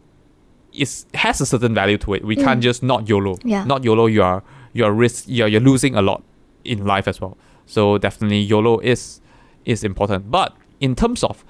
[0.72, 2.24] is has a certain value to it.
[2.24, 2.62] We can't Mm.
[2.62, 3.36] just not YOLO.
[3.44, 3.64] Yeah.
[3.64, 4.06] Not YOLO.
[4.06, 6.22] You are you are risk you're you're losing a lot
[6.64, 7.36] in life as well.
[7.66, 9.20] So definitely YOLO is
[9.64, 10.30] is important.
[10.30, 11.44] But in terms of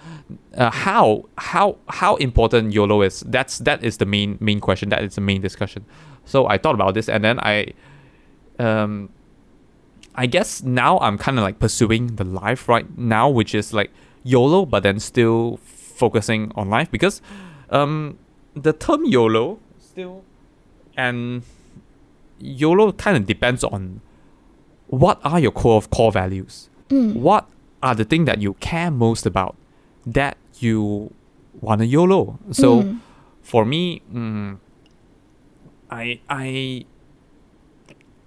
[0.57, 4.89] uh, how how how important YOLO is, that's that is the main main question.
[4.91, 5.85] That is the main discussion.
[6.25, 7.73] So I thought about this, and then I,
[8.59, 9.09] um,
[10.15, 13.91] I guess now I'm kind of like pursuing the life right now, which is like
[14.23, 17.21] YOLO, but then still focusing on life because,
[17.71, 18.19] um,
[18.55, 20.23] the term YOLO still,
[20.97, 21.43] and
[22.41, 24.01] YOLO kind of depends on
[24.87, 27.15] what are your core of core values Mm.
[27.15, 27.49] what
[27.83, 29.57] are the things that you care most about
[30.07, 31.13] that you
[31.61, 32.39] want to YOLO.
[32.53, 33.01] So Mm.
[33.43, 34.59] for me, mm,
[35.91, 36.85] I I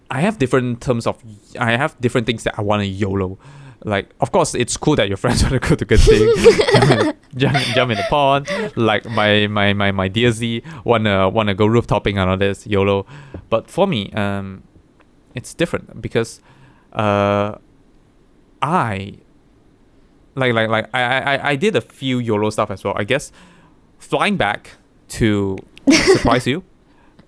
[0.10, 1.22] I have different terms of
[1.60, 3.38] I have different things that I want to YOLO.
[3.84, 7.92] Like of course it's cool that your friends want to go to Genting, jump, jump
[7.92, 8.48] in the pond.
[8.76, 13.06] Like my my my my dear Z wanna wanna go rooftopping and all this YOLO.
[13.50, 14.64] But for me, um,
[15.36, 16.42] it's different because
[16.94, 17.56] uh,
[18.62, 19.18] I
[20.36, 21.02] like like like I,
[21.38, 22.94] I I did a few YOLO stuff as well.
[22.98, 23.32] I guess
[24.00, 24.72] flying back
[25.10, 25.58] to
[25.90, 26.64] surprise you,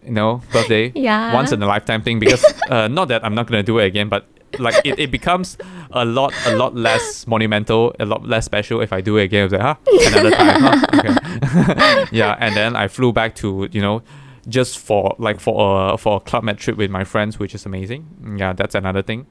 [0.09, 1.33] you know, birthday Yeah.
[1.33, 4.09] once in a lifetime thing because uh, not that I'm not gonna do it again,
[4.09, 4.25] but
[4.57, 5.57] like it, it becomes
[5.91, 9.45] a lot a lot less monumental, a lot less special if I do it again.
[9.45, 9.75] It's like, huh?
[10.09, 10.85] Another time, huh?
[10.99, 12.05] Okay.
[12.21, 14.01] yeah, and then I flew back to you know
[14.47, 15.53] just for like for
[15.93, 18.07] a for a club med trip with my friends, which is amazing.
[18.37, 19.27] Yeah, that's another thing.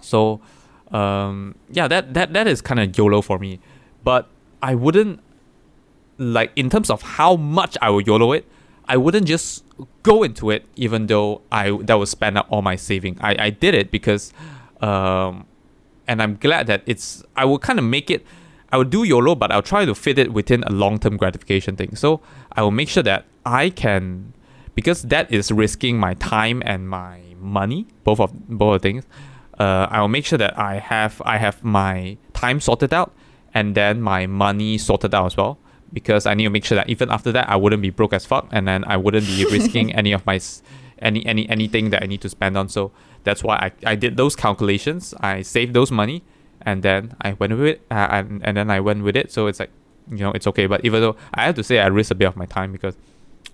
[0.00, 0.40] So
[0.92, 3.58] um yeah, that that that is kind of YOLO for me,
[4.04, 4.28] but
[4.62, 5.18] I wouldn't
[6.18, 8.44] like in terms of how much I would YOLO it.
[8.88, 9.64] I wouldn't just
[10.02, 13.18] go into it even though I that would spend up all my saving.
[13.20, 14.32] I, I did it because
[14.80, 15.46] um
[16.06, 18.24] and I'm glad that it's I will kind of make it
[18.72, 21.76] I would do YOLO but I'll try to fit it within a long term gratification
[21.76, 21.94] thing.
[21.96, 22.20] So
[22.52, 24.32] I will make sure that I can
[24.74, 29.04] because that is risking my time and my money, both of both of things.
[29.58, 33.12] Uh, I will make sure that I have I have my time sorted out
[33.52, 35.58] and then my money sorted out as well
[35.92, 38.24] because I need to make sure that even after that I wouldn't be broke as
[38.26, 40.40] fuck and then I wouldn't be risking any of my
[41.00, 42.68] any any anything that I need to spend on.
[42.68, 42.92] So
[43.24, 45.14] that's why I, I did those calculations.
[45.20, 46.22] I saved those money
[46.62, 49.30] and then I went with it uh, and, and then I went with it.
[49.32, 49.70] So it's like
[50.10, 50.66] you know it's okay.
[50.66, 52.96] But even though I have to say I risked a bit of my time because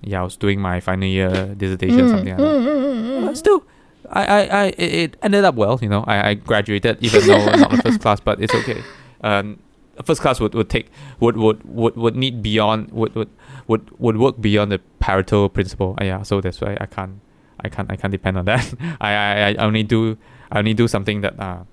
[0.03, 2.57] yeah I was doing my final year dissertation Mm, something like that.
[2.57, 3.65] mm, mm, but still,
[4.11, 5.79] I, I, I, it it ended up well.
[5.81, 8.85] You know, I, I graduated even though not the first class, but it's okay.
[9.23, 9.61] Um,
[10.03, 13.31] first class would, would take would, would would would need beyond would would
[13.67, 15.97] would would work beyond the Pareto principle.
[16.01, 17.21] Uh, yeah, so that's why I can't
[17.61, 18.75] I can't I can't depend on that.
[19.01, 20.17] I, I I only do
[20.51, 21.65] I only do something that uh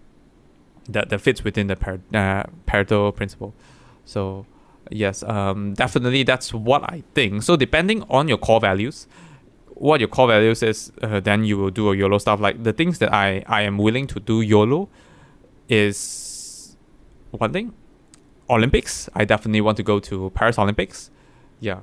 [0.90, 3.54] that, that fits within the Pare, uh, Pareto principle.
[4.06, 4.46] So
[4.90, 7.44] yes, um, definitely that's what I think.
[7.44, 9.08] So depending on your core values,
[9.76, 12.40] what your core values is, uh, then you will do a YOLO stuff.
[12.40, 14.90] Like the things that I I am willing to do YOLO
[15.70, 16.78] is
[17.32, 17.74] one thing.
[18.52, 21.10] Olympics, I definitely want to go to Paris Olympics.
[21.60, 21.80] Yeah.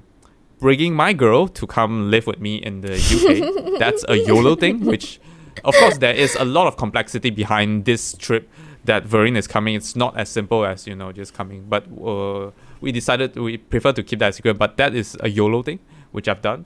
[0.59, 4.85] Bringing my girl to come live with me in the UK, that's a YOLO thing,
[4.85, 5.21] which,
[5.65, 8.49] of course, there is a lot of complexity behind this trip
[8.85, 9.75] that Vereen is coming.
[9.75, 11.67] It's not as simple as, you know, just coming.
[11.69, 12.51] But uh,
[12.81, 15.79] we decided we prefer to keep that secret, but that is a YOLO thing,
[16.11, 16.65] which I've done.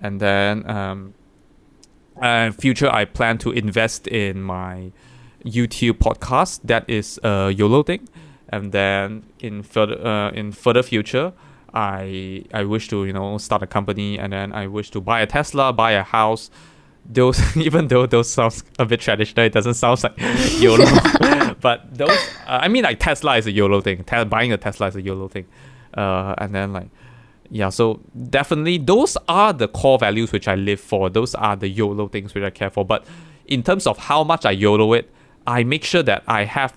[0.00, 1.14] And then, um,
[2.20, 4.92] uh, future, I plan to invest in my
[5.44, 6.60] YouTube podcast.
[6.64, 8.08] That is a YOLO thing
[8.48, 11.32] and then in further uh, in further future
[11.74, 15.20] I I wish to you know start a company and then I wish to buy
[15.20, 16.50] a Tesla buy a house.
[17.06, 20.14] Those even though those sounds a bit traditional it doesn't sound like
[20.60, 20.86] YOLO.
[21.60, 22.10] But those
[22.46, 24.04] uh, I mean like Tesla is a YOLO thing.
[24.04, 25.46] Te- buying a Tesla is a YOLO thing.
[25.96, 26.88] Uh, and then like
[27.50, 31.10] yeah so definitely those are the core values which I live for.
[31.10, 32.84] Those are the YOLO things which I care for.
[32.84, 33.04] But
[33.46, 35.10] in terms of how much I YOLO it
[35.46, 36.74] I make sure that I have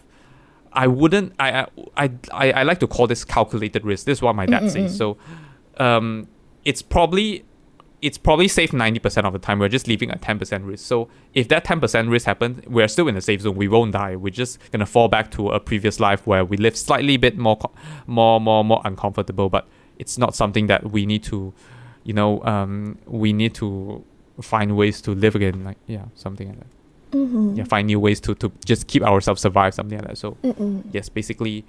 [0.73, 1.33] I wouldn't.
[1.39, 4.05] I I I I like to call this calculated risk.
[4.05, 4.87] This is what my dad mm-hmm.
[4.87, 4.97] says.
[4.97, 5.17] So,
[5.77, 6.27] um,
[6.65, 7.45] it's probably
[8.01, 9.59] it's probably safe ninety percent of the time.
[9.59, 10.85] We're just leaving a ten percent risk.
[10.85, 13.55] So if that ten percent risk happens, we're still in the safe zone.
[13.55, 14.15] We won't die.
[14.15, 17.57] We're just gonna fall back to a previous life where we live slightly bit more
[18.05, 19.49] more more more uncomfortable.
[19.49, 21.53] But it's not something that we need to,
[22.03, 24.03] you know, um, we need to
[24.41, 25.63] find ways to live again.
[25.63, 26.76] Like yeah, something like that
[27.11, 27.55] mm-hmm.
[27.55, 30.17] yeah, find new ways to, to just keep ourselves survive, something like that.
[30.17, 30.83] So, Mm-mm.
[30.91, 31.65] yes, basically,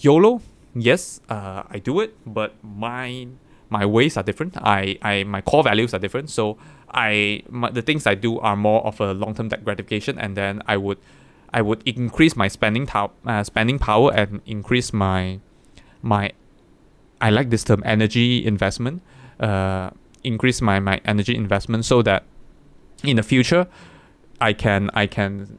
[0.00, 0.40] YOLO,
[0.74, 3.28] yes, uh, I do it, but my
[3.70, 4.56] my ways are different.
[4.58, 6.30] I, I my core values are different.
[6.30, 6.58] So
[6.92, 10.62] I my, the things I do are more of a long term gratification, and then
[10.66, 10.98] I would
[11.52, 15.40] I would increase my spending ta- uh, spending power and increase my
[16.02, 16.32] my
[17.20, 19.02] I like this term energy investment.
[19.40, 19.90] Uh,
[20.22, 22.24] increase my my energy investment so that
[23.02, 23.66] in the future
[24.42, 25.58] I can I can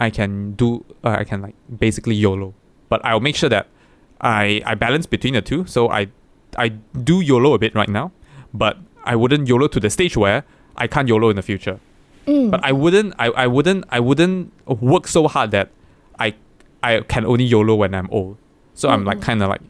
[0.00, 2.52] I can do uh, I can like basically YOLO,
[2.88, 3.68] but I'll make sure that
[4.20, 5.64] I I balance between the two.
[5.66, 6.08] So I
[6.58, 6.68] I
[7.10, 8.10] do YOLO a bit right now,
[8.52, 10.42] but I wouldn't YOLO to the stage where
[10.76, 11.78] I can't YOLO in the future.
[12.26, 12.50] Mm.
[12.50, 15.70] But I wouldn't I, I wouldn't I wouldn't work so hard that
[16.18, 16.34] I
[16.82, 18.38] I can only YOLO when I'm old.
[18.74, 18.94] So mm-hmm.
[18.94, 19.22] I'm like mm.
[19.22, 19.62] kind of like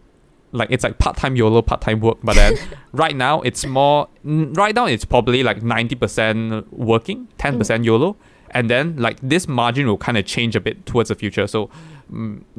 [0.55, 2.19] like it's like part-time YOLO, part-time work.
[2.23, 2.57] But then
[2.93, 7.85] right now it's more right now it's probably like 90% working, 10% mm.
[7.85, 8.17] YOLO.
[8.51, 11.47] And then like this margin will kind of change a bit towards the future.
[11.47, 11.71] So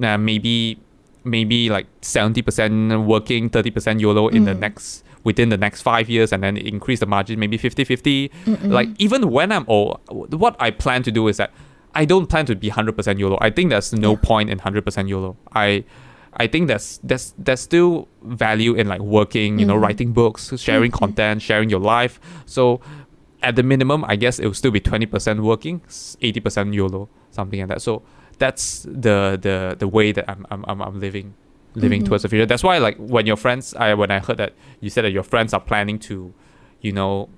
[0.03, 0.79] uh, maybe
[1.23, 4.59] maybe like 70% working, 30% YOLO in the mm.
[4.59, 8.69] next within the next five years and then increase the margin maybe 50-50.
[8.69, 9.99] Like even when I'm old,
[10.31, 11.51] what I plan to do is that
[11.95, 13.37] I don't plan to be 100% YOLO.
[13.41, 14.19] I think there's no yeah.
[14.21, 15.37] point in 100% YOLO.
[15.53, 15.85] I
[16.37, 19.69] I think there's there's there's still value in like working, you mm.
[19.69, 20.97] know, writing books, sharing mm-hmm.
[20.97, 22.19] content, sharing your life.
[22.45, 22.81] So
[23.41, 25.81] at the minimum, I guess it will still be twenty percent working,
[26.21, 27.81] eighty percent YOLO, something like that.
[27.81, 28.03] So
[28.37, 31.35] that's the the the way that I'm I'm I'm, living
[31.73, 32.07] living mm-hmm.
[32.07, 32.45] towards the future.
[32.45, 35.23] That's why like when your friends I when I heard that you said that your
[35.23, 36.33] friends are planning to,
[36.81, 37.29] you know,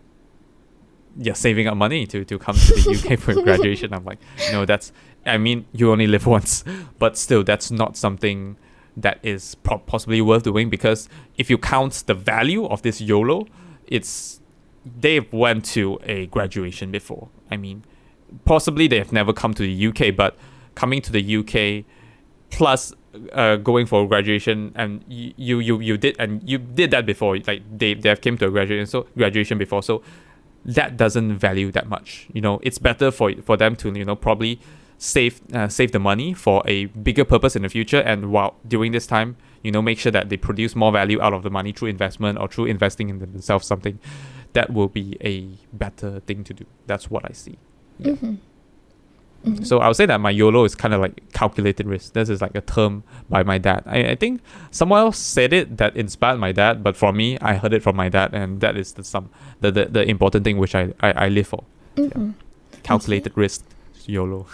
[1.17, 3.93] yeah, saving up money to, to come to the UK for graduation.
[3.93, 4.19] I'm like,
[4.51, 4.91] no, that's
[5.25, 6.63] I mean, you only live once,
[6.97, 8.57] but still that's not something
[8.97, 11.07] that is pro- possibly worth doing because
[11.37, 13.47] if you count the value of this YOLO,
[13.85, 14.41] it's
[14.99, 17.29] they've went to a graduation before.
[17.51, 17.85] I mean,
[18.43, 20.35] possibly they have never come to the UK, but
[20.75, 21.85] coming to the UK
[22.49, 22.93] plus
[23.33, 27.61] uh, going for graduation and you, you you did and you did that before like
[27.75, 30.01] they they have came to a graduation so graduation before so
[30.63, 34.15] that doesn't value that much you know it's better for for them to you know
[34.15, 34.59] probably
[34.97, 38.91] save uh, save the money for a bigger purpose in the future and while during
[38.91, 41.71] this time you know make sure that they produce more value out of the money
[41.71, 43.99] through investment or through investing in themselves something
[44.53, 47.57] that will be a better thing to do that's what i see
[47.99, 48.11] yeah.
[48.11, 48.35] mm-hmm.
[49.45, 49.63] Mm-hmm.
[49.63, 52.13] So I would say that my YOLO is kind of like calculated risk.
[52.13, 53.83] This is like a term by my dad.
[53.85, 57.53] I, I think someone else said it that inspired my dad, but for me, I
[57.55, 59.29] heard it from my dad, and that is the some
[59.61, 61.63] the, the, the important thing which I, I, I live for.
[61.95, 62.25] Mm-hmm.
[62.25, 62.79] Yeah.
[62.83, 63.41] Calculated okay.
[63.41, 63.63] risk,
[64.05, 64.47] YOLO.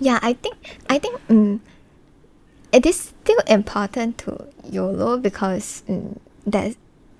[0.00, 0.56] Yeah, I think
[0.88, 1.60] I think um,
[2.72, 6.76] it is still important to YOLO because um, there's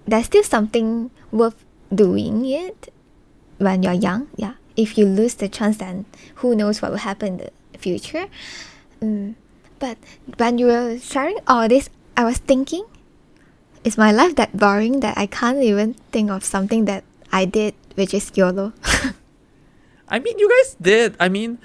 [0.07, 1.65] there's still something worth
[1.95, 2.93] doing it
[3.59, 4.29] when you're young.
[4.37, 8.27] Yeah, if you lose the chance, then who knows what will happen in the future.
[9.03, 9.37] Um,
[9.81, 9.97] But
[10.37, 12.85] when you were sharing all this, I was thinking,
[13.83, 17.73] is my life that boring that I can't even think of something that I did,
[17.97, 18.77] which is YOLO?
[20.11, 21.17] I mean, you guys did.
[21.21, 21.59] I mean,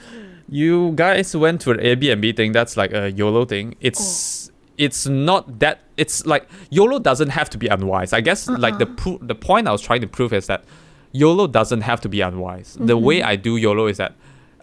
[0.47, 2.51] you guys went to an Airbnb thing.
[2.51, 3.75] That's like a YOLO thing.
[3.81, 5.81] It's it's not that.
[5.97, 8.13] It's like YOLO doesn't have to be unwise.
[8.13, 10.63] I guess like the pro- the point I was trying to prove is that
[11.11, 12.77] YOLO doesn't have to be unwise.
[12.79, 14.13] The way I do YOLO is that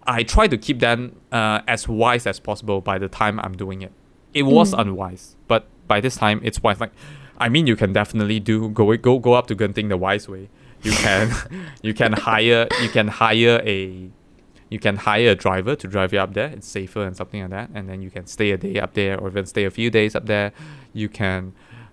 [0.06, 3.82] I try to keep them uh, as wise as possible by the time I'm doing
[3.82, 3.92] it.
[4.34, 6.80] It was unwise, but by this time it's wise.
[6.80, 6.92] Like,
[7.38, 10.48] I mean, you can definitely do go go go up to Genting the wise way.
[10.82, 11.32] You can
[11.82, 14.10] you can hire you can hire a
[14.70, 16.48] you can hire a driver to drive you up there.
[16.48, 17.70] It's safer and something like that.
[17.74, 20.14] And then you can stay a day up there, or even stay a few days
[20.16, 20.52] up there.
[20.94, 21.52] You can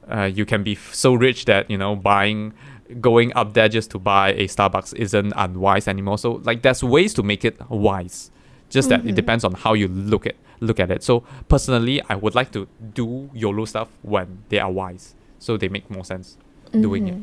[0.10, 2.54] uh, you can be f- so rich that you know buying
[3.00, 6.18] going up there just to buy a Starbucks isn't unwise anymore.
[6.18, 8.32] So like there's ways to make it wise.
[8.70, 11.04] Just that it depends on how you look at look at it.
[11.04, 15.68] So personally, I would like to do YOLO stuff when they are wise, so they
[15.70, 16.38] make more sense
[16.72, 17.16] doing it.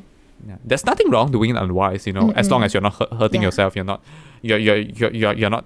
[0.47, 0.57] Yeah.
[0.65, 3.43] There's nothing wrong doing it unwise, you know, as long as you're not hu- hurting
[3.43, 3.49] Yeah.
[3.49, 3.77] yourself.
[3.77, 4.03] You're not
[4.43, 5.65] you're you're you're you're, you're not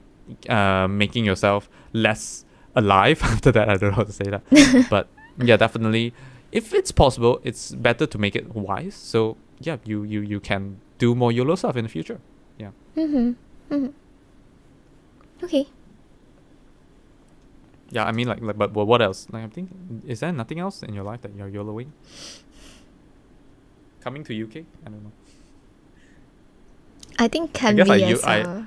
[0.48, 2.44] uh, making yourself less
[2.76, 3.20] alive.
[3.24, 4.42] After that, I don't know how to say that,
[4.90, 6.12] but yeah, definitely,
[6.52, 8.94] if it's possible, it's better to make it wise.
[8.94, 12.20] So yeah, you you you can do more YOLO stuff in the future.
[12.58, 13.32] Yeah mm-hmm.
[13.74, 13.88] Mm-hmm.
[15.44, 15.66] Okay.
[17.90, 19.26] Yeah, I mean like, like but, but what else?
[19.32, 19.70] Like I think
[20.06, 21.88] is there nothing else in your life that you're YOLOing?
[24.00, 24.56] Coming to UK?
[24.86, 25.12] I don't know.
[27.18, 28.62] I think can be I u- as I- a,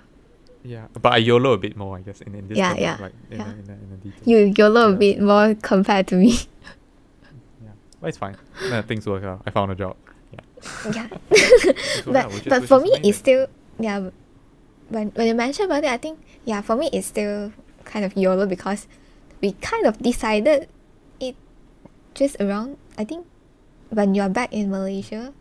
[0.63, 2.57] Yeah, but I YOLO a bit more, I guess, in, in this.
[2.57, 3.47] Yeah, yeah, Like in, yeah.
[3.47, 4.23] A, in, a, in a detail.
[4.25, 4.95] you YOLO Yeah.
[4.95, 6.39] a bit more compared to me.
[7.63, 8.37] Yeah, but it's fine.
[8.71, 9.41] Uh, things work out.
[9.45, 9.95] I found a job.
[10.31, 10.39] yeah.
[12.05, 13.09] Work but out, which is- but for me amazing.
[13.09, 13.47] it's still
[13.79, 14.09] yeah
[14.89, 17.51] when when you mention about it I think yeah for me it's still
[17.83, 18.87] kind of YOLO because
[19.41, 20.69] we kind of decided
[21.19, 21.35] it
[22.13, 23.25] just around I think
[23.93, 25.33] when you're back in Malaysia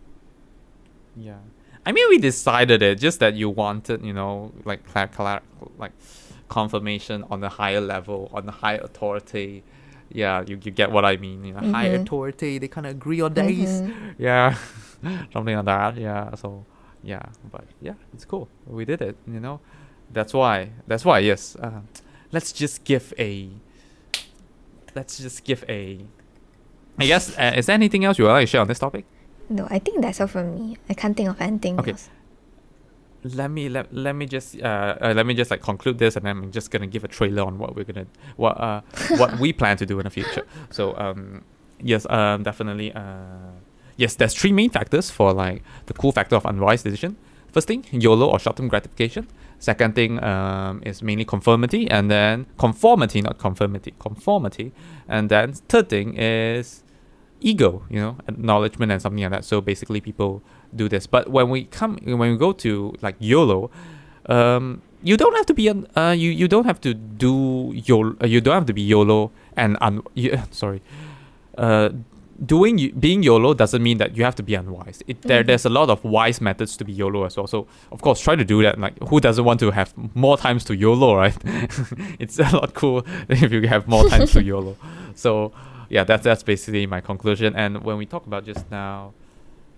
[1.16, 1.40] Yeah.
[1.84, 4.80] I mean, we decided it just that you wanted, you know, like
[5.78, 5.92] like
[6.48, 9.64] confirmation on a higher level, on a higher authority.
[10.12, 11.44] Yeah, you, you get what I mean.
[11.44, 12.02] You know, higher Mhm.
[12.02, 13.82] authority, they kind of agree on days.
[13.82, 14.14] Mhm.
[14.18, 14.54] Yeah,
[15.32, 15.96] something like that.
[15.96, 16.64] Yeah, so
[17.02, 18.46] yeah, but yeah, it's cool.
[18.66, 19.16] We did it.
[19.26, 19.58] You know,
[20.12, 20.70] that's why.
[20.86, 21.18] That's why.
[21.18, 21.56] Yes.
[21.56, 21.80] Uh,
[22.30, 23.50] let's just give a.
[24.94, 26.04] Let's just give a.
[26.98, 27.37] I guess.
[27.38, 29.05] Uh, is there anything else you would like to share on this topic?
[29.48, 31.90] no I think that's all from me I can't think of anything Okay.
[31.92, 32.09] else
[33.24, 36.24] let me let, let me just uh, uh let me just like conclude this and
[36.26, 38.81] then I'm just gonna give a trailer on what we're gonna what uh
[39.16, 40.44] what we plan to do in the future.
[40.70, 41.44] So um
[41.81, 43.02] yes um definitely uh
[43.96, 47.16] yes there's three main factors for like the cool factor of unwise decision.
[47.52, 49.28] First thing YOLO or short term gratification.
[49.68, 54.72] Second thing um is mainly conformity and then conformity not conformity conformity
[55.14, 56.83] and then third thing is
[57.42, 59.44] ego, you know, acknowledgement and something like that.
[59.44, 60.42] So basically, people
[60.75, 61.07] do this.
[61.07, 63.70] But when we come, when we go to like YOLO,
[64.27, 68.16] um, you don't have to be an, uh, you you don't have to do YOLO.
[68.22, 70.03] Uh, you don't have to be YOLO and un.
[70.14, 70.83] You, sorry,
[71.59, 71.90] uh,
[72.46, 75.02] doing being YOLO doesn't mean that you have to be unwise.
[75.06, 75.46] It, there Mhm.
[75.46, 77.46] there's a lot of wise methods to be YOLO as well.
[77.46, 78.78] So of course, try to do that.
[78.78, 81.36] Like who doesn't want to have more times to YOLO, right?
[82.18, 84.76] it's a lot cool if you have more times to YOLO.
[85.14, 85.52] So
[85.90, 87.54] yeah, that's that's basically my conclusion.
[87.54, 89.12] And when we talk about just now,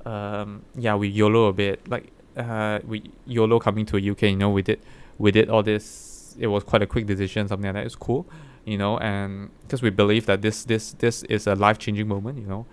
[0.07, 1.89] um, yeah, we YOLO a bit.
[1.89, 4.23] Like uh, we YOLO coming to UK.
[4.23, 4.81] You know, we did
[5.19, 6.37] we did all this.
[6.39, 7.87] It was quite a quick decision, something like that.
[7.87, 8.27] It's cool,
[8.65, 12.39] you know, and because we believe that this this this is a life changing moment.
[12.39, 12.67] You know,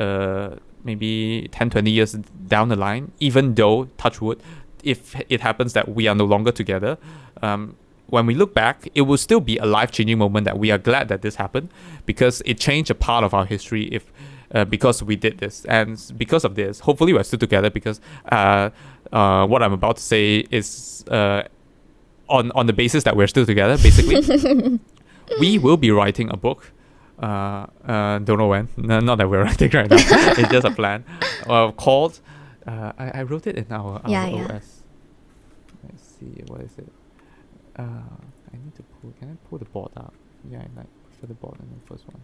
[0.00, 2.12] uh, maybe 10, 20 years
[2.46, 4.42] down the line, even though touch wood,
[4.82, 6.98] if it happens that we are no longer together,
[7.40, 7.76] um,
[8.06, 10.78] when we look back, it will still be a life changing moment that we are
[10.78, 11.70] glad that this happened
[12.04, 13.84] because it changed a part of our history.
[13.84, 14.12] If
[14.54, 17.70] uh, because we did this, and because of this, hopefully we're still together.
[17.70, 18.68] Because uh,
[19.12, 21.44] uh, what I'm about to say is uh,
[22.28, 23.78] on on the basis that we're still together.
[23.78, 24.78] Basically,
[25.40, 26.72] we will be writing a book.
[27.22, 28.68] Uh, uh, don't know when.
[28.76, 29.96] No, not that we're writing right now.
[30.38, 31.04] it's just a plan.
[31.48, 32.20] Uh, called.
[32.66, 34.44] Uh, I, I wrote it in our, our Yeah, yeah.
[34.56, 34.82] OS.
[35.84, 36.42] Let's see.
[36.46, 36.88] What is it?
[37.76, 39.12] Uh, I need to pull.
[39.18, 40.12] Can I pull the board up?
[40.50, 42.20] Yeah, I like prefer the board than the first one.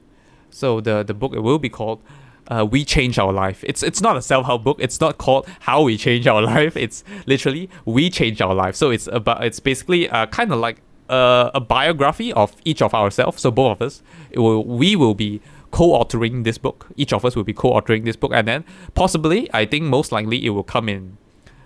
[0.50, 2.02] So the the book it will be called
[2.48, 4.78] uh, "We Change Our Life." It's it's not a self help book.
[4.80, 8.90] It's not called "How We Change Our Life." It's literally "We Change Our Life." So
[8.90, 13.42] it's about it's basically uh, kind of like uh, a biography of each of ourselves.
[13.42, 14.02] So both of us,
[14.34, 15.40] will we will be
[15.70, 16.86] co-authoring this book.
[16.96, 20.44] Each of us will be co-authoring this book, and then possibly, I think most likely
[20.44, 21.18] it will come in.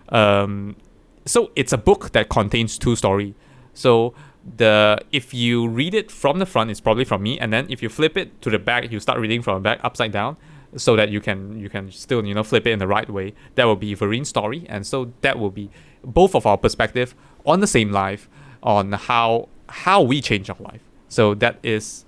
[0.09, 0.77] Um,
[1.25, 3.35] so it's a book that contains two story.
[3.75, 4.15] So
[4.57, 7.83] the if you read it from the front, it's probably from me, and then if
[7.83, 10.37] you flip it to the back, you start reading from the back upside down,
[10.77, 13.35] so that you can you can still you know flip it in the right way.
[13.55, 15.71] That will be Vereen's story, and so that will be
[16.05, 17.15] both of our perspective
[17.47, 18.29] on the same life
[18.63, 20.83] on how how we change our life.
[21.09, 22.05] So that is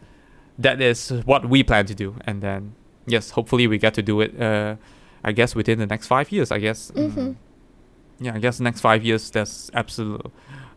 [0.58, 2.74] that is what we plan to do, and then
[3.06, 4.40] yes, hopefully we get to do it.
[4.40, 4.76] Uh,
[5.24, 6.50] I guess within the next five years.
[6.50, 6.90] I guess.
[6.90, 7.32] Mm-hmm.
[8.20, 10.24] yeah, I guess next five years there's absolute,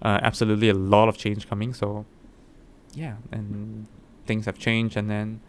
[0.01, 1.73] uh, absolutely a lot of change coming.
[1.73, 2.05] So,
[2.93, 3.87] yeah, and
[4.25, 5.41] things have changed, and then,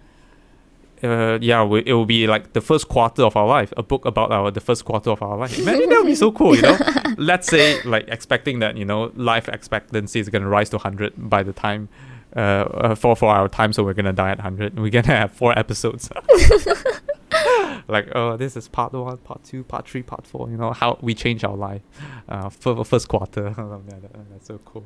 [1.02, 4.04] uh, yeah, we, it will be like the first quarter of our life, a book
[4.04, 5.58] about our the first quarter of our life.
[5.64, 6.78] Imagine that would be so cool, you know.
[7.16, 11.42] Let's say like expecting that you know life expectancy is gonna rise to hundred by
[11.42, 11.88] the time.
[12.36, 14.78] Uh, uh, for for our time, so we're gonna die at hundred.
[14.78, 16.10] We're gonna have four episodes.
[17.88, 20.98] like oh this is part one part two part three part four you know how
[21.00, 21.82] we change our life
[22.28, 23.54] uh for first quarter
[24.30, 24.84] that's so cool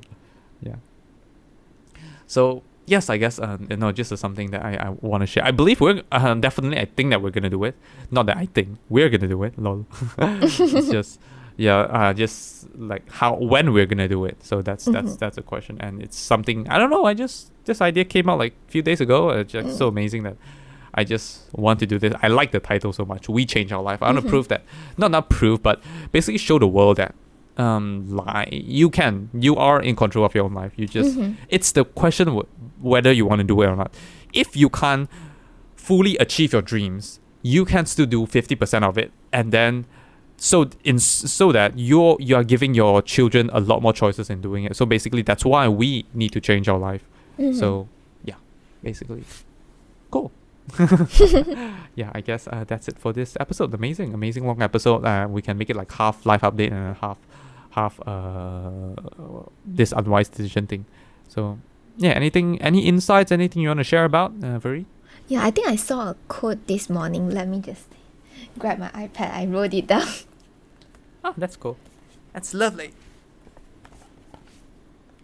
[0.61, 0.77] yeah
[2.27, 5.45] so yes i guess um, you know just something that i, I want to share
[5.45, 7.75] i believe we're uh, definitely i think that we're gonna do it
[8.11, 9.87] not that i think we're gonna do it lol
[10.19, 10.57] it's
[10.91, 11.21] just
[11.57, 15.19] yeah uh, just like how when we're gonna do it so that's that's Mhm.
[15.19, 18.39] that's a question and it's something i don't know i just this idea came out
[18.39, 20.37] like a few days ago it's just so amazing that
[20.95, 22.13] I just want to do this.
[22.23, 23.27] I like the title so much.
[23.27, 24.03] We change our life.
[24.03, 24.29] I want to Mhm.
[24.29, 24.61] prove that,
[24.99, 25.81] not not prove, but
[26.13, 27.15] basically show the world that
[27.57, 30.73] um, lie you can, you are in control of your own life.
[30.77, 31.37] You just Mhm.
[31.49, 32.47] it's the question w-
[32.83, 33.95] whether you want to do it or not.
[34.33, 35.09] If you can't
[35.77, 39.87] fully achieve your dreams, you can still do fifty percent of it, and then
[40.37, 44.41] so in so that you're you are giving your children a lot more choices in
[44.41, 44.77] doing it.
[44.77, 47.05] So basically, that's why we need to change our life.
[47.39, 47.55] Mhm.
[47.59, 47.89] So
[48.25, 48.37] yeah,
[48.83, 49.25] basically,
[50.11, 50.33] cool.
[51.97, 53.75] yeah, I guess uh, that's it for this episode.
[53.75, 55.05] Amazing, amazing long episode.
[55.05, 57.19] Uh, we can make it like half life update and half
[57.71, 58.93] half uh
[59.65, 60.85] this unwise decision thing.
[61.29, 61.59] So
[61.97, 64.87] yeah, anything, any insights, anything you want to share about, uh, Veri?
[65.29, 67.31] Yeah, I think I saw a quote this morning.
[67.31, 67.87] Let me just
[68.59, 69.33] grab my iPad.
[69.33, 70.07] I wrote it down.
[71.25, 71.77] Oh, that's cool.
[72.33, 72.93] That's lovely.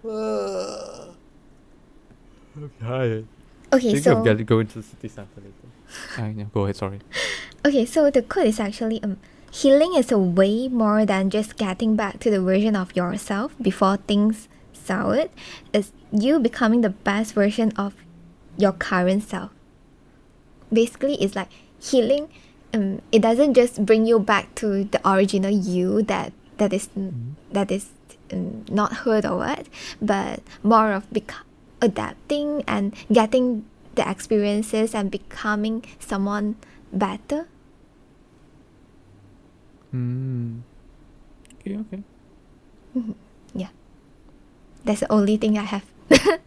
[0.05, 1.15] okay.
[3.71, 5.53] Okay, Think so of get- going to the city center later.
[6.19, 6.77] Uh, yeah, go ahead.
[6.77, 7.01] Sorry.
[7.65, 9.17] okay, so the quote is actually um,
[9.51, 13.97] healing is a way more than just getting back to the version of yourself before
[13.97, 14.49] things
[14.89, 15.31] soured.
[15.73, 17.95] It's you becoming the best version of
[18.57, 19.53] your current self.
[20.73, 21.49] Basically, it's like
[21.81, 22.29] healing.
[22.73, 26.89] Um, it doesn't just bring you back to the original you that that is
[27.53, 27.93] that is
[28.33, 29.67] um, not hurt or what,
[30.01, 31.47] but more of bec-
[31.81, 33.65] adapting and getting
[33.95, 36.57] the experiences and becoming someone
[36.93, 37.49] better.
[39.95, 40.61] Mm.
[41.61, 41.77] Okay.
[41.77, 42.03] Okay.
[44.89, 45.85] That's the only thing I have.
[46.09, 46.39] Mm.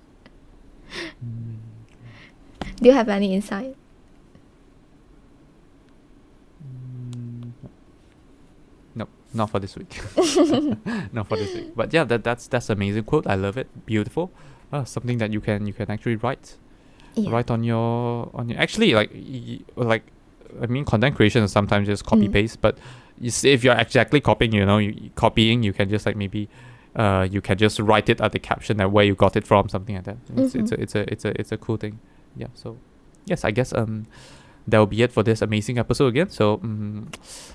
[2.81, 3.75] Do you have any insight?
[6.65, 7.51] Mm,
[8.95, 10.01] No, not for this week.
[11.13, 11.75] not for this week.
[11.75, 13.27] But yeah, that that's that's amazing quote.
[13.27, 13.67] I love it.
[13.85, 14.31] Beautiful.
[14.73, 16.57] Uh, something that you can you can actually write
[17.13, 17.29] Yeah.
[17.29, 20.03] write on your on your actually like y- like
[20.61, 22.33] I mean content creation is sometimes just copy Mm.
[22.33, 22.77] paste, but
[23.19, 26.49] you see, if you're exactly copying, you know, you- copying, you can just like maybe.
[26.95, 29.69] Uh, you can just write it at the caption that where you got it from,
[29.69, 30.17] something like that.
[30.35, 30.77] It's, it's Mhm.
[30.77, 31.99] a it's a it's a it's a cool thing.
[32.35, 32.47] Yeah.
[32.53, 32.77] So,
[33.25, 34.07] yes, I guess um,
[34.67, 36.29] that will be it for this amazing episode again.
[36.29, 37.07] So, um,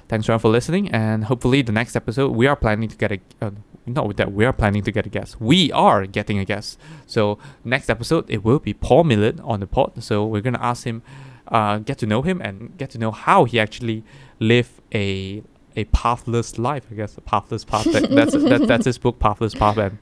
[0.09, 3.18] thanks everyone for listening, and hopefully the next episode we are planning to get a
[3.43, 3.51] uh,
[3.84, 5.41] not that we are planning to get a guest.
[5.41, 6.78] We are getting a guest.
[7.07, 10.03] So next episode it will be Paul Millerd on the pod.
[10.03, 11.03] So we're gonna ask him,
[11.49, 14.03] uh, get to know him and get to know how he actually
[14.41, 15.43] live a
[15.77, 16.87] a pathless life.
[16.91, 17.85] I guess a pathless path.
[17.93, 19.99] That, that's that, that's his book, Pathless Path, and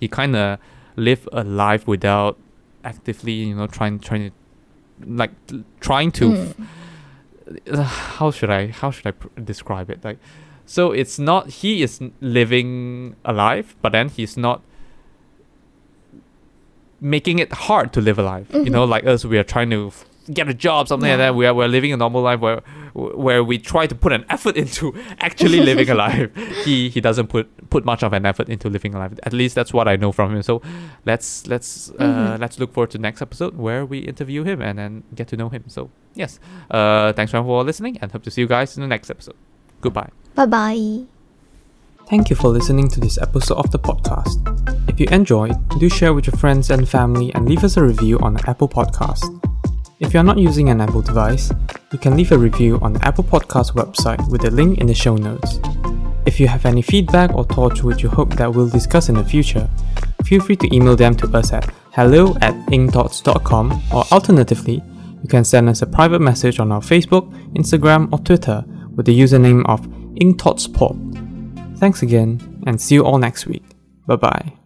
[0.00, 0.58] he kind of
[0.96, 2.36] lived a life without
[2.84, 4.36] actively, you know, trying trying to
[5.06, 5.32] like
[5.80, 6.66] trying to Mm.
[7.72, 10.18] uh, how should I how should I pr- describe it like
[10.64, 14.62] so it's not he is living a life but then he's not
[17.00, 19.88] making it hard to live a life you know like us we are trying to
[19.88, 21.34] f- get a job something like that.
[21.34, 22.62] We are we're living a normal life where
[22.94, 26.30] where we try to put an effort into actually living a life.
[26.64, 29.12] He he doesn't put put much of an effort into living a life.
[29.24, 30.42] At least that's what I know from him.
[30.42, 30.62] So
[31.04, 32.40] let's let's uh, Mhm.
[32.40, 35.48] let's look forward to next episode where we interview him and then get to know
[35.48, 35.64] him.
[35.66, 36.38] So yes.
[36.70, 39.36] Uh thanks everyone for listening and hope to see you guys in the next episode.
[39.80, 40.10] Goodbye.
[40.34, 41.04] Bye bye.
[42.08, 44.36] Thank you for listening to this episode of the podcast.
[44.88, 48.18] If you enjoyed, do share with your friends and family and leave us a review
[48.20, 49.53] on the Apple Podcast.
[50.04, 51.50] If you are not using an Apple device,
[51.90, 54.94] you can leave a review on the Apple Podcast website with a link in the
[54.94, 55.58] show notes.
[56.26, 59.24] If you have any feedback or thoughts which you hope that we'll discuss in the
[59.24, 59.68] future,
[60.24, 64.82] feel free to email them to us at hello at inkthoughts.com or alternatively,
[65.22, 68.62] you can send us a private message on our Facebook, Instagram, or Twitter
[68.94, 69.80] with the username of
[70.20, 71.78] InkThoughtsPod.
[71.78, 73.64] Thanks again, and see you all next week.
[74.06, 74.63] Bye bye.